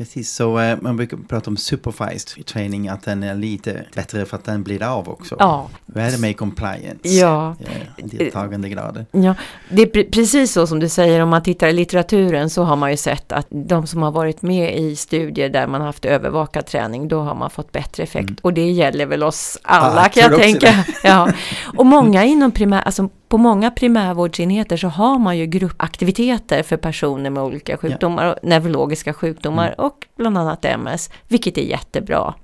Precis, 0.00 0.32
så 0.34 0.58
eh, 0.58 0.78
man 0.80 0.96
brukar 0.96 1.16
prata 1.28 1.50
om 1.50 1.56
supervised 1.56 2.46
training, 2.46 2.88
att 2.88 3.02
den 3.02 3.22
är 3.22 3.34
lite 3.34 3.84
bättre 3.94 4.24
för 4.24 4.36
att 4.36 4.44
den 4.44 4.62
blir 4.62 4.82
av 4.82 5.08
också. 5.08 5.36
Ja, 5.38 5.68
Vad 5.86 6.04
är 6.04 6.10
det 6.10 6.18
med 6.18 6.36
compliance? 6.36 7.08
ja. 7.08 7.56
Eh, 7.60 8.04
deltagandegrader. 8.06 9.06
Ja, 9.12 9.34
det 9.70 9.82
är 9.82 9.86
pre- 9.86 10.10
precis 10.12 10.52
så 10.52 10.66
som 10.66 10.80
du 10.80 10.88
säger, 10.88 11.20
om 11.20 11.28
man 11.28 11.42
tittar 11.42 11.68
i 11.68 11.72
litteraturen 11.72 12.50
så 12.50 12.62
har 12.62 12.76
man 12.76 12.90
ju 12.90 12.96
sett 12.96 13.32
att 13.32 13.46
de 13.50 13.86
som 13.86 14.02
har 14.02 14.10
varit 14.10 14.42
med 14.42 14.78
i 14.78 14.96
studier 14.96 15.48
där 15.48 15.66
man 15.66 15.80
har 15.80 15.86
haft 15.88 16.04
övervakad 16.04 16.66
träning, 16.66 17.08
då 17.08 17.20
har 17.22 17.34
man 17.34 17.50
fått 17.50 17.72
bättre 17.72 18.02
effekt. 18.02 18.28
Mm. 18.28 18.36
Och 18.42 18.52
det 18.54 18.70
gäller 18.70 19.06
väl 19.06 19.22
oss 19.22 19.58
alla 19.62 20.02
Ja, 20.02 20.08
kan 20.08 20.22
jag 20.22 20.32
jag 20.32 20.40
tänka. 20.40 20.84
Ja. 21.02 21.32
Och 21.76 21.86
många 21.86 22.24
inom 22.24 22.50
primär, 22.50 22.82
alltså 22.82 23.08
på 23.30 23.38
många 23.38 23.70
primärvårdsenheter 23.70 24.76
så 24.76 24.88
har 24.88 25.18
man 25.18 25.38
ju 25.38 25.46
gruppaktiviteter 25.46 26.62
för 26.62 26.76
personer 26.76 27.30
med 27.30 27.42
olika 27.42 27.76
sjukdomar, 27.76 28.26
och 28.26 28.36
neurologiska 28.48 29.12
sjukdomar 29.14 29.66
Mm. 29.66 29.74
och 29.78 30.06
bland 30.16 30.38
annat 30.38 30.64
MS, 30.64 31.10
vilket 31.28 31.58
är 31.58 31.62
jättebra. 31.62 32.34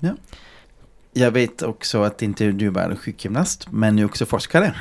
Jag 1.13 1.31
vet 1.31 1.63
också 1.63 2.03
att 2.03 2.23
inte 2.23 2.53
du 2.53 2.71
bara 2.71 2.85
är 2.85 2.95
sjukgymnast, 2.95 3.67
men 3.71 3.97
du 3.97 4.03
är 4.03 4.07
också 4.07 4.27
forskare. 4.27 4.75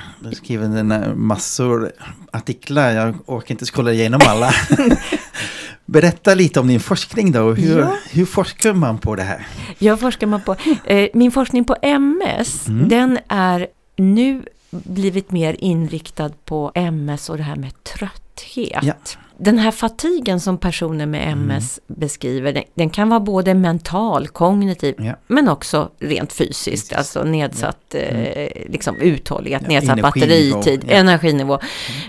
Du 0.48 0.56
eh, 0.92 1.14
massor 1.16 1.92
artiklar, 2.32 2.92
jag 2.92 3.16
orkar 3.26 3.52
inte 3.52 3.66
scrolla 3.66 3.92
igenom 3.94 4.22
alla. 4.28 4.52
Berätta 5.86 6.36
lite 6.36 6.60
om 6.60 6.68
din 6.68 6.80
forskning 6.80 7.32
då, 7.32 7.54
hur, 7.54 7.80
Ja. 7.80 7.96
hur 8.12 8.26
forskar 8.26 8.74
man 8.74 8.98
på 8.98 9.16
det 9.16 9.24
här? 9.24 9.48
Jag 9.80 10.00
forskar 10.00 10.28
man 10.28 10.42
på, 10.42 10.56
eh, 10.86 11.08
min 11.14 11.32
forskning 11.32 11.64
på 11.64 11.76
MS, 11.82 12.68
Mm. 12.68 12.90
den 12.90 13.20
är 13.28 13.68
nu 13.98 14.44
blivit 14.84 15.32
mer 15.32 15.56
inriktad 15.60 16.32
på 16.46 16.72
MS 16.76 17.30
och 17.30 17.38
det 17.38 17.44
här 17.44 17.56
med 17.56 17.84
trötthet. 17.84 18.84
Ja. 18.84 18.94
Den 19.38 19.58
här 19.58 19.72
fatigen 19.72 20.40
som 20.40 20.58
personer 20.58 21.06
med 21.06 21.28
Mm. 21.28 21.52
MS 21.52 21.80
beskriver, 21.88 22.54
den, 22.54 22.64
den 22.74 22.90
kan 22.90 23.10
vara 23.10 23.20
både 23.20 23.54
mental, 23.54 24.28
kognitiv, 24.28 24.96
Ja. 24.98 25.14
men 25.28 25.50
också 25.50 25.90
rent 26.00 26.34
fysiskt, 26.34 26.66
Fysiskt. 26.66 26.94
alltså 26.94 27.24
nedsatt 27.24 27.96
eh, 27.96 28.48
liksom 28.70 28.96
uthållighet, 29.02 29.62
Mm. 29.62 29.72
Ja, 29.72 29.80
nedsatt 29.80 30.00
energinivå, 30.00 30.56
batteritid, 30.58 30.84
ja. 30.88 30.92
Mm. 30.96 31.08
energinivå. 31.08 31.60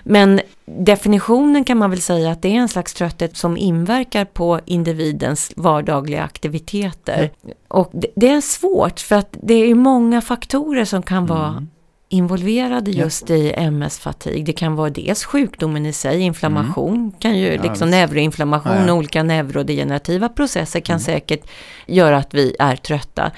Men 0.05 0.41
definitionen 0.65 1.65
kan 1.65 1.79
man 1.79 1.91
väl 1.91 2.01
säga 2.01 2.31
att 2.31 2.43
det 2.43 2.49
är 2.49 2.61
en 2.61 2.69
slags 2.69 2.95
trötthet 2.95 3.37
som 3.37 3.57
inverkar 3.57 4.25
på 4.25 4.61
individens 4.65 5.53
vardagliga 5.57 6.23
aktiviteter. 6.23 7.31
Och 7.69 7.91
det, 7.93 8.09
det 8.17 8.29
är 8.29 8.41
svårt 8.41 9.01
för 9.01 9.17
att 9.17 9.37
det 9.43 9.55
är 9.55 9.75
många 9.75 10.21
faktorer 10.21 10.85
som 10.85 11.03
kan 11.03 11.27
vara 11.27 11.49
Mm. 11.49 11.69
Involverade 12.09 12.91
just 12.91 13.31
i 13.31 13.53
MS-fatig. 13.57 14.45
Det 14.45 14.53
kan 14.53 14.75
vara 14.75 14.91
dels 14.91 15.25
sjukdomen 15.25 15.87
i 15.87 15.93
sig, 15.93 16.21
inflammation, 16.21 16.95
mm. 16.95 17.13
kan 17.13 17.39
ju 17.39 17.63
liksom 17.63 17.93
ja, 17.93 17.97
neuroinflammation 17.97 18.73
ja, 18.73 18.87
ja. 18.87 18.93
och 18.93 18.99
olika 18.99 19.23
neurodegenerativa 19.23 20.29
processer 20.29 20.81
kan 20.81 20.95
mm. 20.95 21.05
säkert 21.05 21.51
göra 21.87 22.17
att 22.17 22.35
vi 22.35 22.57
är 22.59 22.77
trötta. 22.77 23.31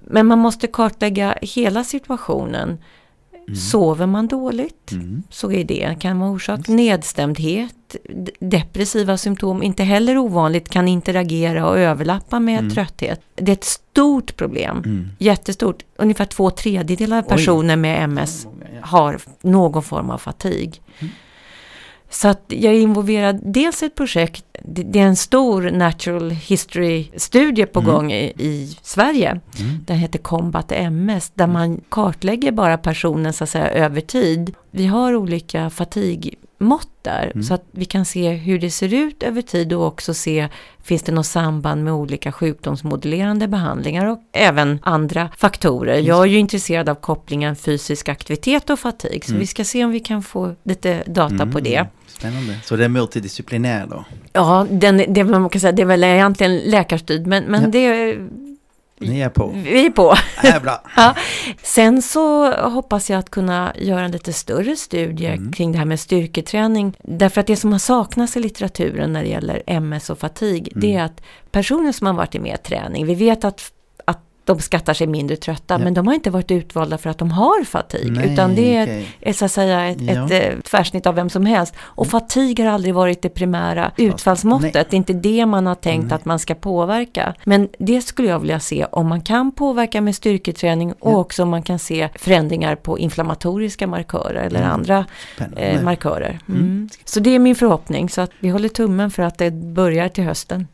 Men 0.00 0.26
man 0.26 0.38
måste 0.38 0.66
kartlägga 0.66 1.38
hela 1.42 1.84
situationen. 1.84 2.78
Mm. 3.52 3.60
Sover 3.60 4.06
man 4.06 4.26
dåligt 4.26 4.92
mm. 4.92 5.22
så 5.30 5.52
är 5.52 5.64
det 5.64 5.96
kan 6.00 6.18
vara 6.18 6.30
orsak. 6.30 6.68
Nedstämdhet, 6.68 7.96
depressiva 8.40 9.16
symptom, 9.16 9.62
inte 9.62 9.82
heller 9.82 10.18
ovanligt, 10.18 10.68
kan 10.68 10.88
interagera 10.88 11.68
och 11.68 11.78
överlappa 11.78 12.40
med 12.40 12.58
mm. 12.58 12.70
trötthet. 12.70 13.20
Det 13.34 13.52
är 13.52 13.56
ett 13.56 13.64
stort 13.64 14.36
problem, 14.36 14.76
mm. 14.76 15.08
jättestort. 15.18 15.84
Ungefär 15.96 16.24
två 16.24 16.50
tredjedelar 16.50 17.18
av 17.18 17.22
personer 17.22 17.74
Oj. 17.74 17.80
med 17.80 18.04
MS 18.04 18.46
har 18.80 19.18
någon 19.42 19.82
form 19.82 20.10
av 20.10 20.18
fatig. 20.18 20.82
Mm. 20.98 21.12
Så 22.10 22.28
att 22.28 22.44
jag 22.48 22.74
är 22.74 22.80
involverad 22.80 23.40
dels 23.44 23.82
i 23.82 23.86
ett 23.86 23.94
projekt, 23.94 24.44
det 24.64 24.98
är 25.00 25.06
en 25.06 25.16
stor 25.16 25.70
natural 25.70 26.30
history-studie 26.30 27.66
på 27.66 27.80
mm. 27.80 27.92
gång 27.92 28.12
i, 28.12 28.32
i 28.38 28.76
Sverige. 28.82 29.30
Mm. 29.30 29.84
Den 29.86 29.96
heter 29.96 30.18
Combat 30.18 30.72
MS, 30.72 31.32
där 31.34 31.46
man 31.46 31.80
kartlägger 31.88 32.52
bara 32.52 32.78
personen 32.78 33.32
så 33.32 33.44
att 33.44 33.50
säga 33.50 33.70
över 33.70 34.00
tid. 34.00 34.54
Vi 34.70 34.86
har 34.86 35.14
olika 35.14 35.70
fatigmått 35.70 36.88
där, 37.02 37.30
mm. 37.34 37.42
så 37.42 37.54
att 37.54 37.64
vi 37.70 37.84
kan 37.84 38.04
se 38.04 38.30
hur 38.30 38.58
det 38.58 38.70
ser 38.70 38.94
ut 38.94 39.22
över 39.22 39.42
tid 39.42 39.72
och 39.72 39.86
också 39.86 40.14
se, 40.14 40.48
finns 40.82 41.02
det 41.02 41.12
något 41.12 41.26
samband 41.26 41.84
med 41.84 41.92
olika 41.92 42.32
sjukdomsmodellerande 42.32 43.48
behandlingar 43.48 44.06
och 44.06 44.18
även 44.32 44.78
andra 44.82 45.30
faktorer. 45.36 45.98
Jag 45.98 46.22
är 46.22 46.26
ju 46.26 46.38
intresserad 46.38 46.88
av 46.88 46.94
kopplingen 46.94 47.56
fysisk 47.56 48.08
aktivitet 48.08 48.70
och 48.70 48.78
fatig, 48.78 49.24
så 49.24 49.30
mm. 49.30 49.40
vi 49.40 49.46
ska 49.46 49.64
se 49.64 49.84
om 49.84 49.90
vi 49.90 50.00
kan 50.00 50.22
få 50.22 50.54
lite 50.62 51.02
data 51.06 51.36
på 51.36 51.58
mm. 51.58 51.62
det. 51.64 51.86
Spännande. 52.22 52.58
Så 52.64 52.76
det 52.76 52.84
är 52.84 52.88
multidisciplinär 52.88 53.86
då? 53.86 54.04
Ja, 54.32 54.66
den, 54.70 55.14
det, 55.14 55.24
man 55.24 55.48
kan 55.48 55.60
säga, 55.60 55.72
det 55.72 55.82
är 55.82 55.86
väl 55.86 56.04
egentligen 56.04 56.56
läkarstyrd, 56.56 57.26
men, 57.26 57.44
men 57.44 57.62
ja. 57.62 57.68
det 57.68 58.18
ni 58.98 59.20
är 59.20 59.28
på. 59.28 59.52
Vi 59.64 59.86
är 59.86 59.90
på. 59.90 60.14
Är 60.42 60.60
bra. 60.60 60.80
ja. 60.96 61.14
Sen 61.62 62.02
så 62.02 62.52
hoppas 62.52 63.10
jag 63.10 63.18
att 63.18 63.30
kunna 63.30 63.72
göra 63.78 64.04
en 64.04 64.10
lite 64.10 64.32
större 64.32 64.76
studie 64.76 65.26
mm. 65.26 65.52
kring 65.52 65.72
det 65.72 65.78
här 65.78 65.84
med 65.84 66.00
styrketräning. 66.00 66.96
Därför 67.02 67.40
att 67.40 67.46
det 67.46 67.56
som 67.56 67.72
har 67.72 67.78
saknats 67.78 68.36
i 68.36 68.40
litteraturen 68.40 69.12
när 69.12 69.22
det 69.22 69.28
gäller 69.28 69.62
MS 69.66 70.10
och 70.10 70.18
fatig, 70.18 70.68
mm. 70.68 70.80
det 70.80 70.94
är 70.94 71.04
att 71.04 71.22
personer 71.50 71.92
som 71.92 72.06
har 72.06 72.14
varit 72.14 72.34
i 72.34 72.38
mer 72.38 72.56
träning, 72.56 73.06
vi 73.06 73.14
vet 73.14 73.44
att 73.44 73.72
de 74.44 74.60
skattar 74.60 74.94
sig 74.94 75.06
mindre 75.06 75.36
trötta, 75.36 75.74
ja. 75.74 75.78
men 75.78 75.94
de 75.94 76.06
har 76.06 76.14
inte 76.14 76.30
varit 76.30 76.50
utvalda 76.50 76.98
för 76.98 77.10
att 77.10 77.18
de 77.18 77.30
har 77.30 77.64
fatig, 77.64 78.12
Nej, 78.12 78.32
utan 78.32 78.54
det 78.54 78.76
är, 78.76 78.82
okay. 78.82 79.04
är 79.20 79.32
så 79.32 79.44
att 79.44 79.52
säga 79.52 79.86
ett, 79.86 80.00
ja. 80.00 80.24
ett, 80.24 80.30
ett 80.30 80.64
tvärsnitt 80.64 81.06
av 81.06 81.14
vem 81.14 81.30
som 81.30 81.46
helst. 81.46 81.74
Och 81.78 82.06
mm. 82.06 82.10
fatig 82.10 82.60
har 82.60 82.66
aldrig 82.66 82.94
varit 82.94 83.22
det 83.22 83.28
primära 83.28 83.92
utfallsmåttet, 83.96 84.74
Nej. 84.74 84.84
det 84.90 84.94
är 84.94 84.98
inte 84.98 85.12
det 85.12 85.46
man 85.46 85.66
har 85.66 85.74
tänkt 85.74 86.04
Nej. 86.04 86.14
att 86.14 86.24
man 86.24 86.38
ska 86.38 86.54
påverka. 86.54 87.34
Men 87.44 87.68
det 87.78 88.02
skulle 88.02 88.28
jag 88.28 88.38
vilja 88.38 88.60
se 88.60 88.84
om 88.84 89.08
man 89.08 89.20
kan 89.20 89.52
påverka 89.52 90.00
med 90.00 90.16
styrketräning 90.16 90.92
och 90.92 91.18
också 91.18 91.42
om 91.42 91.48
man 91.48 91.62
kan 91.62 91.78
se 91.78 92.08
förändringar 92.14 92.76
på 92.76 92.98
inflammatoriska 92.98 93.86
markörer 93.86 94.34
eller 94.34 94.60
mm. 94.60 94.72
andra 94.72 95.04
eh, 95.56 95.82
markörer. 95.82 96.38
Mm. 96.48 96.60
mm. 96.60 96.88
Så 97.04 97.20
det 97.20 97.34
är 97.34 97.38
min 97.38 97.54
förhoppning, 97.54 98.08
så 98.08 98.20
att 98.20 98.30
vi 98.40 98.48
håller 98.48 98.68
tummen 98.68 99.10
för 99.10 99.22
att 99.22 99.38
det 99.38 99.50
börjar 99.50 100.08
till 100.08 100.24
hösten 100.24 100.66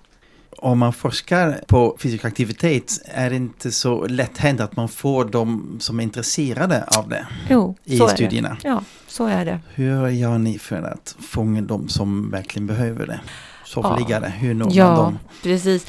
om 0.59 0.79
man 0.79 0.93
forskar 0.93 1.61
på 1.67 1.97
fysisk 1.99 2.25
aktivitet 2.25 3.01
är 3.05 3.31
det 3.31 3.37
inte 3.37 3.71
så 3.71 4.07
lätt 4.07 4.39
hänt 4.39 4.61
att 4.61 4.77
man 4.77 4.89
får 4.89 5.25
de 5.25 5.77
som 5.81 5.99
är 5.99 6.03
intresserade 6.03 6.85
av 6.85 7.09
det 7.09 7.27
jo, 7.49 7.75
i 7.85 7.99
studierna. 7.99 8.57
Det. 8.63 8.69
Ja, 8.69 8.83
så 9.07 9.27
är 9.27 9.45
det. 9.45 9.61
Hur 9.75 10.09
gör 10.09 10.39
ni 10.39 10.59
för 10.59 10.83
att 10.83 11.17
fånga 11.21 11.63
de 11.63 11.89
som 11.89 12.31
verkligen 12.31 12.67
behöver 12.67 13.07
det? 13.07 13.21
Soffliggare, 13.65 14.25
ja. 14.25 14.31
hur 14.31 14.55
når 14.55 14.69
ja, 14.73 14.87
man 14.87 14.97
dem? 14.97 15.19
Ja, 15.23 15.31
precis. 15.43 15.87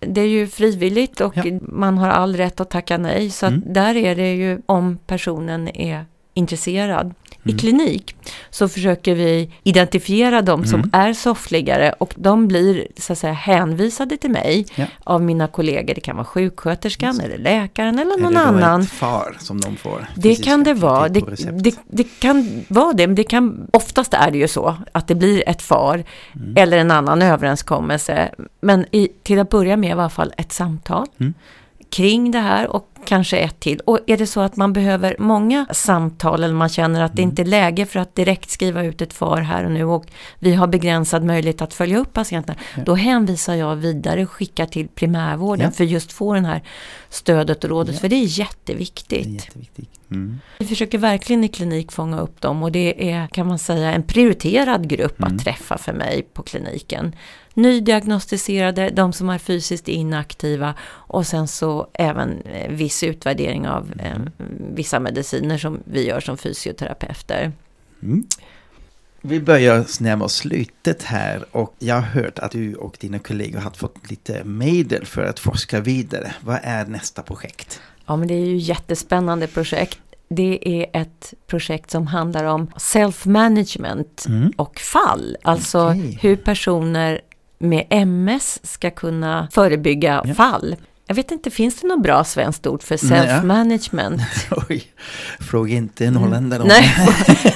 Det 0.00 0.20
är 0.20 0.28
ju 0.28 0.46
frivilligt 0.46 1.20
och 1.20 1.36
ja. 1.36 1.44
man 1.62 1.98
har 1.98 2.08
all 2.08 2.36
rätt 2.36 2.60
att 2.60 2.70
tacka 2.70 2.98
nej. 2.98 3.30
Så 3.30 3.46
mm. 3.46 3.62
där 3.66 3.96
är 3.96 4.16
det 4.16 4.34
ju 4.34 4.60
om 4.66 4.98
personen 5.06 5.68
är 5.68 6.04
intresserad. 6.34 7.14
Mm. 7.46 7.56
I 7.56 7.58
klinik 7.58 8.16
så 8.50 8.68
försöker 8.68 9.14
vi 9.14 9.52
identifiera 9.62 10.42
de 10.42 10.60
mm. 10.60 10.66
som 10.66 10.90
är 10.92 11.12
soffliggare 11.12 11.94
och 11.98 12.14
de 12.16 12.48
blir 12.48 12.86
så 12.96 13.12
att 13.12 13.18
säga 13.18 13.32
hänvisade 13.32 14.16
till 14.16 14.30
mig 14.30 14.66
ja. 14.74 14.84
av 15.04 15.22
mina 15.22 15.46
kollegor. 15.46 15.94
Det 15.94 16.00
kan 16.00 16.16
vara 16.16 16.24
sjuksköterskan 16.24 17.20
eller 17.20 17.38
läkaren 17.38 17.98
eller 17.98 18.18
någon 18.18 18.36
annan. 18.36 18.72
Är 18.72 18.78
det 18.78 18.84
ett 18.84 18.90
far 18.90 19.36
som 19.38 19.60
de 19.60 19.76
får? 19.76 20.06
Det 20.16 20.34
kan 20.34 20.64
det 20.64 20.74
vara. 20.74 21.08
Det, 21.08 21.20
det, 21.52 21.78
det, 21.86 22.20
kan 22.20 22.64
vara 22.68 22.92
det, 22.92 23.06
men 23.06 23.16
det 23.16 23.24
kan, 23.24 23.66
oftast 23.72 24.14
är 24.14 24.30
det 24.30 24.38
ju 24.38 24.48
så 24.48 24.76
att 24.92 25.08
det 25.08 25.14
blir 25.14 25.48
ett 25.48 25.62
far 25.62 26.04
mm. 26.34 26.54
eller 26.56 26.78
en 26.78 26.90
annan 26.90 27.22
överenskommelse. 27.22 28.30
Men 28.60 28.86
i, 28.90 29.08
till 29.22 29.38
att 29.38 29.50
börja 29.50 29.76
med 29.76 29.88
i 29.88 29.92
alla 29.92 30.10
fall 30.10 30.32
ett 30.36 30.52
samtal 30.52 31.06
mm. 31.20 31.34
kring 31.90 32.30
det 32.30 32.38
här 32.38 32.66
och 32.66 32.95
kanske 33.06 33.36
ett 33.38 33.60
till. 33.60 33.80
Och 33.80 33.98
är 34.06 34.16
det 34.16 34.26
så 34.26 34.40
att 34.40 34.56
man 34.56 34.72
behöver 34.72 35.16
många 35.18 35.66
samtal 35.70 36.44
eller 36.44 36.54
man 36.54 36.68
känner 36.68 37.02
att 37.02 37.16
det 37.16 37.22
mm. 37.22 37.30
inte 37.30 37.42
är 37.42 37.46
läge 37.46 37.86
för 37.86 38.00
att 38.00 38.14
direkt 38.14 38.50
skriva 38.50 38.84
ut 38.84 39.02
ett 39.02 39.12
FAR 39.12 39.40
här 39.40 39.64
och 39.64 39.72
nu 39.72 39.84
och 39.84 40.06
vi 40.38 40.54
har 40.54 40.66
begränsad 40.66 41.24
möjlighet 41.24 41.62
att 41.62 41.74
följa 41.74 41.98
upp 41.98 42.12
patienterna. 42.12 42.58
Ja. 42.76 42.82
Då 42.86 42.94
hänvisar 42.94 43.54
jag 43.54 43.76
vidare 43.76 44.22
och 44.22 44.30
skickar 44.30 44.66
till 44.66 44.88
primärvården 44.88 45.64
ja. 45.64 45.70
för 45.70 45.84
just 45.84 46.12
få 46.12 46.34
den 46.34 46.44
här 46.44 46.62
stödet 47.08 47.64
och 47.64 47.70
rådet. 47.70 47.94
Ja. 47.94 48.00
För 48.00 48.08
det 48.08 48.16
är 48.16 48.38
jätteviktigt. 48.38 49.24
Det 49.24 49.30
är 49.30 49.34
jätteviktigt. 49.34 49.95
Mm. 50.10 50.40
Vi 50.58 50.66
försöker 50.66 50.98
verkligen 50.98 51.44
i 51.44 51.48
klinik 51.48 51.92
fånga 51.92 52.20
upp 52.20 52.40
dem 52.40 52.62
och 52.62 52.72
det 52.72 53.10
är 53.12 53.26
kan 53.26 53.46
man 53.46 53.58
säga 53.58 53.92
en 53.92 54.02
prioriterad 54.02 54.88
grupp 54.88 55.18
mm. 55.18 55.34
att 55.34 55.44
träffa 55.44 55.78
för 55.78 55.92
mig 55.92 56.22
på 56.32 56.42
kliniken. 56.42 57.14
Nydiagnostiserade, 57.54 58.90
de 58.90 59.12
som 59.12 59.28
är 59.28 59.38
fysiskt 59.38 59.88
inaktiva 59.88 60.74
och 60.88 61.26
sen 61.26 61.48
så 61.48 61.88
även 61.92 62.42
eh, 62.42 62.70
viss 62.70 63.02
utvärdering 63.02 63.68
av 63.68 63.92
eh, 63.98 64.18
vissa 64.74 65.00
mediciner 65.00 65.58
som 65.58 65.80
vi 65.84 66.06
gör 66.06 66.20
som 66.20 66.36
fysioterapeuter. 66.38 67.52
Mm. 68.02 68.26
Vi 69.20 69.40
börjar 69.40 70.02
närma 70.02 70.24
oss 70.24 70.34
slutet 70.34 71.02
här 71.02 71.44
och 71.50 71.74
jag 71.78 71.94
har 71.94 72.02
hört 72.02 72.38
att 72.38 72.50
du 72.50 72.74
och 72.74 72.96
dina 73.00 73.18
kollegor 73.18 73.58
har 73.58 73.70
fått 73.70 74.10
lite 74.10 74.44
medel 74.44 75.06
för 75.06 75.24
att 75.24 75.38
forska 75.38 75.80
vidare. 75.80 76.34
Vad 76.40 76.58
är 76.62 76.86
nästa 76.86 77.22
projekt? 77.22 77.80
Ja 78.06 78.16
men 78.16 78.28
det 78.28 78.34
är 78.34 78.46
ju 78.46 78.56
jättespännande 78.56 79.46
projekt. 79.46 79.98
Det 80.28 80.68
är 80.80 81.02
ett 81.02 81.34
projekt 81.46 81.90
som 81.90 82.06
handlar 82.06 82.44
om 82.44 82.66
self-management 82.66 84.26
mm. 84.28 84.52
och 84.56 84.78
fall. 84.78 85.36
Alltså 85.42 85.86
okay. 85.86 86.18
hur 86.20 86.36
personer 86.36 87.20
med 87.58 87.86
MS 87.90 88.60
ska 88.62 88.90
kunna 88.90 89.48
förebygga 89.52 90.22
ja. 90.24 90.34
fall. 90.34 90.76
Jag 91.06 91.14
vet 91.14 91.30
inte, 91.30 91.50
finns 91.50 91.80
det 91.80 91.86
något 91.86 92.02
bra 92.02 92.24
svenskt 92.24 92.66
ord 92.66 92.82
för 92.82 92.96
self-management? 92.96 94.20
Oj, 94.68 94.84
fråga 95.40 95.74
inte 95.74 96.06
en 96.06 96.16
holländare 96.16 96.62
om 96.62 96.68
Nej. 96.68 96.94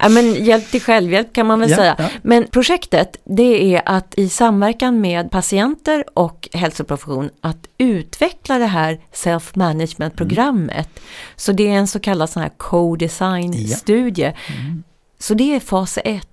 Ja, 0.00 0.08
men 0.08 0.44
hjälp 0.44 0.70
till 0.70 0.82
självhjälp 0.82 1.32
kan 1.32 1.46
man 1.46 1.60
väl 1.60 1.70
ja, 1.70 1.76
säga. 1.76 1.94
Ja. 1.98 2.08
Men 2.22 2.46
projektet 2.46 3.16
det 3.24 3.74
är 3.74 3.82
att 3.86 4.14
i 4.16 4.28
samverkan 4.28 5.00
med 5.00 5.30
patienter 5.30 6.04
och 6.14 6.48
hälsoprofession 6.52 7.30
att 7.40 7.68
utveckla 7.78 8.58
det 8.58 8.66
här 8.66 9.00
self-management-programmet. 9.12 10.88
Mm. 10.96 11.08
Så 11.36 11.52
det 11.52 11.68
är 11.68 11.72
en 11.72 11.86
så 11.86 12.00
kallad 12.00 12.30
sån 12.30 12.42
här 12.42 12.52
co-design-studie. 12.56 14.32
Mm. 14.58 14.82
Så 15.18 15.34
det 15.34 15.54
är 15.54 15.60
fas 15.60 15.98
1 16.04 16.28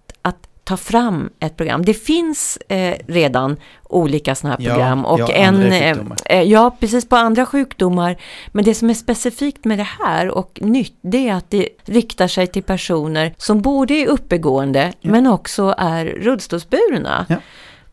ta 0.63 0.77
fram 0.77 1.29
ett 1.39 1.57
program. 1.57 1.85
Det 1.85 1.93
finns 1.93 2.57
eh, 2.67 2.97
redan 3.07 3.57
olika 3.83 4.35
sådana 4.35 4.55
här 4.55 4.69
program. 4.69 4.99
Ja, 4.99 5.09
och 5.09 5.19
ja, 5.19 5.31
en, 5.31 5.71
eh, 5.71 5.97
eh, 6.25 6.41
ja, 6.41 6.75
precis 6.79 7.09
på 7.09 7.15
andra 7.15 7.45
sjukdomar. 7.45 8.17
Men 8.51 8.65
det 8.65 8.75
som 8.75 8.89
är 8.89 8.93
specifikt 8.93 9.65
med 9.65 9.79
det 9.79 9.87
här 10.03 10.29
och 10.29 10.59
nytt, 10.61 10.97
det 11.01 11.29
är 11.29 11.33
att 11.33 11.49
det 11.49 11.69
riktar 11.85 12.27
sig 12.27 12.47
till 12.47 12.63
personer 12.63 13.33
som 13.37 13.61
både 13.61 13.93
är 13.93 14.07
uppegående 14.07 14.93
ja. 15.01 15.11
men 15.11 15.27
också 15.27 15.75
är 15.77 16.05
rullstolsburna. 16.05 17.25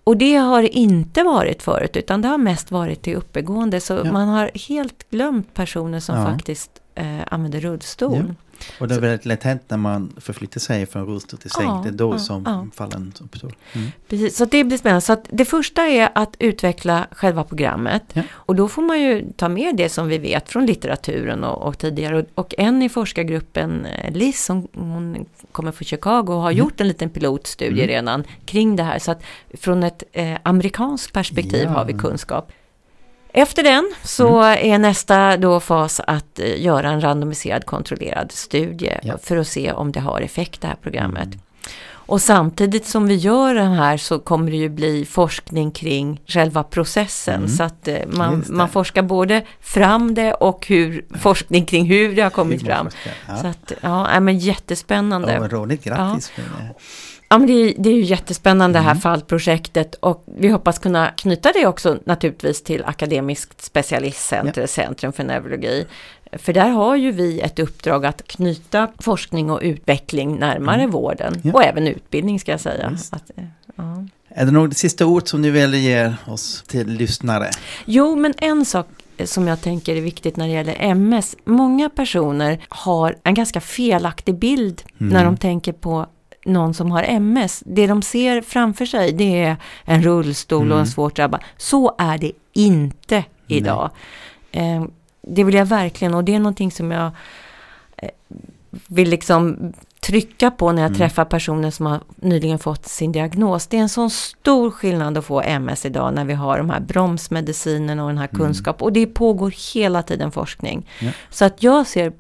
Och 0.04 0.16
det 0.16 0.34
har 0.34 0.62
inte 0.62 1.22
varit 1.22 1.62
förut, 1.62 1.96
utan 1.96 2.22
det 2.22 2.28
har 2.28 2.38
mest 2.38 2.70
varit 2.70 3.02
till 3.02 3.16
uppegående. 3.16 3.80
Så 3.80 4.04
man 4.04 4.28
har 4.28 4.50
helt 4.68 5.10
glömt 5.10 5.54
personer 5.54 6.00
som 6.00 6.26
faktiskt 6.26 6.70
eh, 6.94 7.20
använder 7.26 7.60
rullstol. 7.60 8.34
Och 8.80 8.88
det 8.88 8.94
är 8.94 9.00
väldigt 9.00 9.26
lätt 9.26 9.42
hänt 9.42 9.62
när 9.68 9.76
man 9.76 10.12
förflyttar 10.16 10.60
sig 10.60 10.86
från 10.86 11.06
rullstol 11.06 11.40
till 11.40 11.50
säng. 11.50 11.66
Ja, 11.66 11.80
det 11.84 11.88
är 11.88 11.92
då 11.92 12.14
ja, 12.14 12.18
som 12.18 12.42
ja. 12.46 12.66
fallen 12.74 13.12
uppstår. 13.20 13.52
Mm. 13.72 13.88
Precis, 14.08 14.36
så 14.36 14.44
det 14.44 14.64
blir 14.64 14.78
spännande. 14.78 15.00
Så 15.00 15.16
det 15.30 15.44
första 15.44 15.82
är 15.82 16.10
att 16.14 16.36
utveckla 16.38 17.06
själva 17.10 17.44
programmet. 17.44 18.02
Ja. 18.12 18.22
Och 18.32 18.56
då 18.56 18.68
får 18.68 18.82
man 18.82 19.00
ju 19.00 19.32
ta 19.36 19.48
med 19.48 19.76
det 19.76 19.88
som 19.88 20.08
vi 20.08 20.18
vet 20.18 20.48
från 20.48 20.66
litteraturen 20.66 21.44
och, 21.44 21.68
och 21.68 21.78
tidigare. 21.78 22.18
Och, 22.18 22.26
och, 22.34 22.54
en 22.58 22.82
i 22.82 22.88
forskargruppen, 22.88 23.86
eh, 23.86 24.12
Liz, 24.12 24.44
som 24.44 24.68
hon 24.74 25.26
kommer 25.52 25.72
från 25.72 25.84
Chicago 25.84 26.32
och 26.32 26.40
har 26.40 26.50
mm. 26.50 26.58
gjort 26.58 26.80
en 26.80 26.88
liten 26.88 27.10
pilotstudie 27.10 27.84
mm. 27.84 27.88
redan 27.88 28.24
kring 28.44 28.76
det 28.76 28.82
här. 28.82 28.98
Så 28.98 29.10
att 29.10 29.22
från 29.54 29.82
ett 29.82 30.02
eh, 30.12 30.38
amerikanskt 30.42 31.12
perspektiv 31.12 31.68
har 31.68 31.84
vi 31.84 31.92
kunskap. 31.92 32.52
Efter 33.32 33.62
den 33.62 33.92
så 34.04 34.42
är 34.42 34.78
nästa 34.78 35.36
då 35.36 35.60
fas 35.60 36.00
att 36.06 36.38
eh, 36.38 36.62
göra 36.62 36.88
en 36.90 37.00
randomiserad 37.00 37.66
kontrollerad 37.66 38.32
studie 38.32 38.98
Ja. 39.02 39.18
för 39.22 39.36
att 39.36 39.48
se 39.48 39.72
om 39.72 39.92
det 39.92 40.00
har 40.00 40.20
effekt 40.20 40.60
det 40.60 40.66
här 40.68 40.76
programmet. 40.82 41.28
Och 42.10 42.22
samtidigt 42.22 42.86
som 42.86 43.06
vi 43.06 43.14
gör 43.14 43.54
den 43.54 43.72
här 43.72 43.96
så 43.96 44.18
kommer 44.18 44.50
det 44.50 44.56
ju 44.56 44.68
bli 44.68 45.04
forskning 45.04 45.70
kring 45.70 46.20
själva 46.26 46.62
processen. 46.62 47.34
Mm. 47.34 47.48
Så 47.48 47.62
att 47.62 47.88
eh, 47.88 47.96
man, 48.06 48.44
man 48.48 48.68
forskar 48.68 49.02
både 49.02 49.42
fram 49.60 50.14
det 50.14 50.34
och 50.34 50.66
hur, 50.66 51.04
forskning 51.18 51.66
kring 51.66 51.86
hur 51.86 52.16
det 52.16 52.22
har 52.22 52.30
kommit 52.30 52.66
fram. 52.66 52.88
Ja. 53.28 53.36
Så 53.36 53.46
att, 53.46 53.72
ja, 53.80 54.20
men 54.20 54.38
jättespännande. 54.38 55.32
Ja, 55.32 55.48
roligt, 55.48 55.84
grattis. 55.84 56.32
det. 56.36 56.42
Ja, 57.32 57.38
men 57.38 57.46
det, 57.46 57.52
är, 57.52 57.74
det 57.78 57.88
är 57.90 57.94
ju 57.94 58.02
jättespännande 58.02 58.78
det 58.78 58.82
här 58.82 58.90
Mm. 58.90 59.00
fallprojektet 59.00 59.94
och 59.94 60.24
vi 60.38 60.48
hoppas 60.48 60.78
kunna 60.78 61.08
knyta 61.10 61.52
det 61.52 61.66
också 61.66 61.98
naturligtvis 62.04 62.62
till 62.62 62.84
Akademiskt 62.84 63.62
specialistcenter, 63.62 64.66
Centrum 64.66 65.12
för 65.12 65.24
neurologi. 65.24 65.86
För 66.32 66.52
där 66.52 66.68
har 66.68 66.96
ju 66.96 67.12
vi 67.12 67.40
ett 67.40 67.58
uppdrag 67.58 68.06
att 68.06 68.26
knyta 68.26 68.88
forskning 68.98 69.50
och 69.50 69.60
utveckling 69.62 70.36
närmare 70.38 70.86
vården 70.86 71.32
Mm. 71.34 71.40
Ja. 71.44 71.52
och 71.52 71.64
även 71.64 71.86
utbildning 71.86 72.40
ska 72.40 72.50
jag 72.50 72.60
säga. 72.60 72.96
Att, 73.12 73.30
eh, 73.36 73.44
ja. 73.76 74.04
Är 74.28 74.44
det 74.46 74.52
något 74.52 74.76
sista 74.76 75.06
ord 75.06 75.28
som 75.28 75.42
ni 75.42 75.50
vill 75.50 75.74
ge 75.74 76.12
oss 76.26 76.64
till 76.66 76.86
lyssnare? 76.88 77.50
Jo, 77.84 78.16
men 78.16 78.34
en 78.38 78.64
sak 78.64 78.86
som 79.24 79.48
jag 79.48 79.60
tänker 79.60 79.96
är 79.96 80.00
viktigt 80.00 80.36
när 80.36 80.46
det 80.46 80.52
gäller 80.52 80.76
MS. 80.78 81.36
Många 81.44 81.90
personer 81.90 82.58
har 82.68 83.16
en 83.24 83.34
ganska 83.34 83.60
felaktig 83.60 84.34
bild 84.38 84.82
Mm. 85.00 85.12
när 85.12 85.24
de 85.24 85.36
tänker 85.36 85.72
på 85.72 86.06
någon 86.44 86.74
som 86.74 86.90
har 86.90 87.02
MS. 87.02 87.62
Det 87.66 87.86
de 87.86 88.02
ser 88.02 88.40
framför 88.42 88.86
sig 88.86 89.12
det 89.12 89.42
är 89.44 89.56
en 89.84 90.02
rullstol 90.02 90.60
och 90.60 90.66
Mm. 90.66 90.78
en 90.78 90.86
svårt 90.86 91.16
drabbad. 91.16 91.40
Så 91.56 91.94
är 91.98 92.18
det 92.18 92.32
inte 92.52 93.24
idag. 93.46 93.90
Eh, 94.52 94.84
det 95.22 95.44
vill 95.44 95.54
jag 95.54 95.66
verkligen 95.66 96.14
och 96.14 96.24
det 96.24 96.34
är 96.34 96.38
någonting 96.38 96.70
som 96.70 96.90
jag 96.90 97.10
eh, 97.96 98.08
vill 98.86 99.10
liksom 99.10 99.72
trycka 100.00 100.50
på 100.50 100.72
när 100.72 100.82
jag 100.82 100.88
Mm. 100.88 100.98
träffar 100.98 101.24
personer 101.24 101.70
som 101.70 101.86
har 101.86 102.00
nyligen 102.16 102.58
fått 102.58 102.86
sin 102.88 103.12
diagnos. 103.12 103.66
Det 103.66 103.76
är 103.76 103.80
en 103.80 103.88
sån 103.88 104.10
stor 104.10 104.70
skillnad 104.70 105.18
att 105.18 105.24
få 105.24 105.40
MS 105.42 105.86
idag 105.86 106.14
när 106.14 106.24
vi 106.24 106.34
har 106.34 106.58
de 106.58 106.70
här 106.70 106.80
bromsmedicinerna 106.80 108.02
och 108.04 108.08
den 108.08 108.18
här 108.18 108.28
Mm. 108.32 108.44
kunskap. 108.46 108.82
Och 108.82 108.92
det 108.92 109.06
pågår 109.06 109.54
hela 109.74 110.02
tiden 110.02 110.32
forskning. 110.32 110.86
Ja. 111.00 111.10
Så 111.30 111.44
att 111.44 111.62
jag 111.62 111.86
ser 111.86 112.12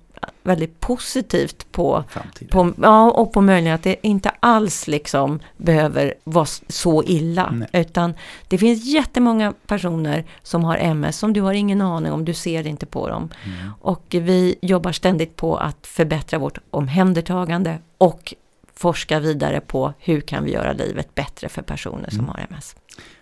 väldigt 0.42 0.80
positivt 0.80 1.72
på, 1.72 2.04
Framtiden. 2.08 2.48
på, 2.48 2.82
ja, 2.86 3.10
och 3.10 3.32
på 3.32 3.40
möjligheten 3.40 3.74
att 3.74 3.82
det 4.02 4.06
inte 4.08 4.30
alls 4.40 4.86
liksom 4.86 5.40
behöver 5.56 6.14
vara 6.24 6.46
så 6.68 7.02
illa. 7.04 7.50
Nej. 7.50 7.68
Utan 7.72 8.14
det 8.48 8.58
finns 8.58 8.84
jättemånga 8.84 9.54
personer 9.66 10.24
som 10.42 10.64
har 10.64 10.76
MS 10.76 11.18
som 11.18 11.32
du 11.32 11.40
har 11.40 11.52
ingen 11.52 11.80
aning 11.80 12.12
om, 12.12 12.24
du 12.24 12.34
ser 12.34 12.66
inte 12.66 12.86
på 12.86 13.08
dem. 13.08 13.28
Mm. 13.44 13.70
Och 13.80 14.04
vi 14.10 14.54
jobbar 14.62 14.92
ständigt 14.92 15.36
på 15.36 15.56
att 15.56 15.86
förbättra 15.86 16.38
vårt 16.38 16.58
omhändertagande 16.70 17.78
och 17.98 18.34
forska 18.74 19.20
vidare 19.20 19.60
på 19.60 19.92
hur 19.98 20.20
kan 20.20 20.44
vi 20.44 20.52
göra 20.52 20.72
livet 20.72 21.14
bättre 21.14 21.48
för 21.48 21.62
personer 21.62 22.10
som 22.10 22.18
Mm. 22.20 22.28
har 22.28 22.46
MS. 22.50 22.76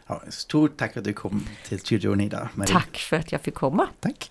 Ja, 0.06 0.22
stort 0.28 0.76
tack 0.76 0.96
att 0.96 1.04
du 1.04 1.12
kom 1.12 1.46
till 1.68 1.78
studion 1.80 2.20
idag. 2.20 2.48
Marie. 2.54 2.72
Tack 2.72 2.96
för 2.96 3.16
att 3.16 3.32
jag 3.32 3.40
fick 3.40 3.54
komma. 3.54 3.86
Tack. 4.00 4.30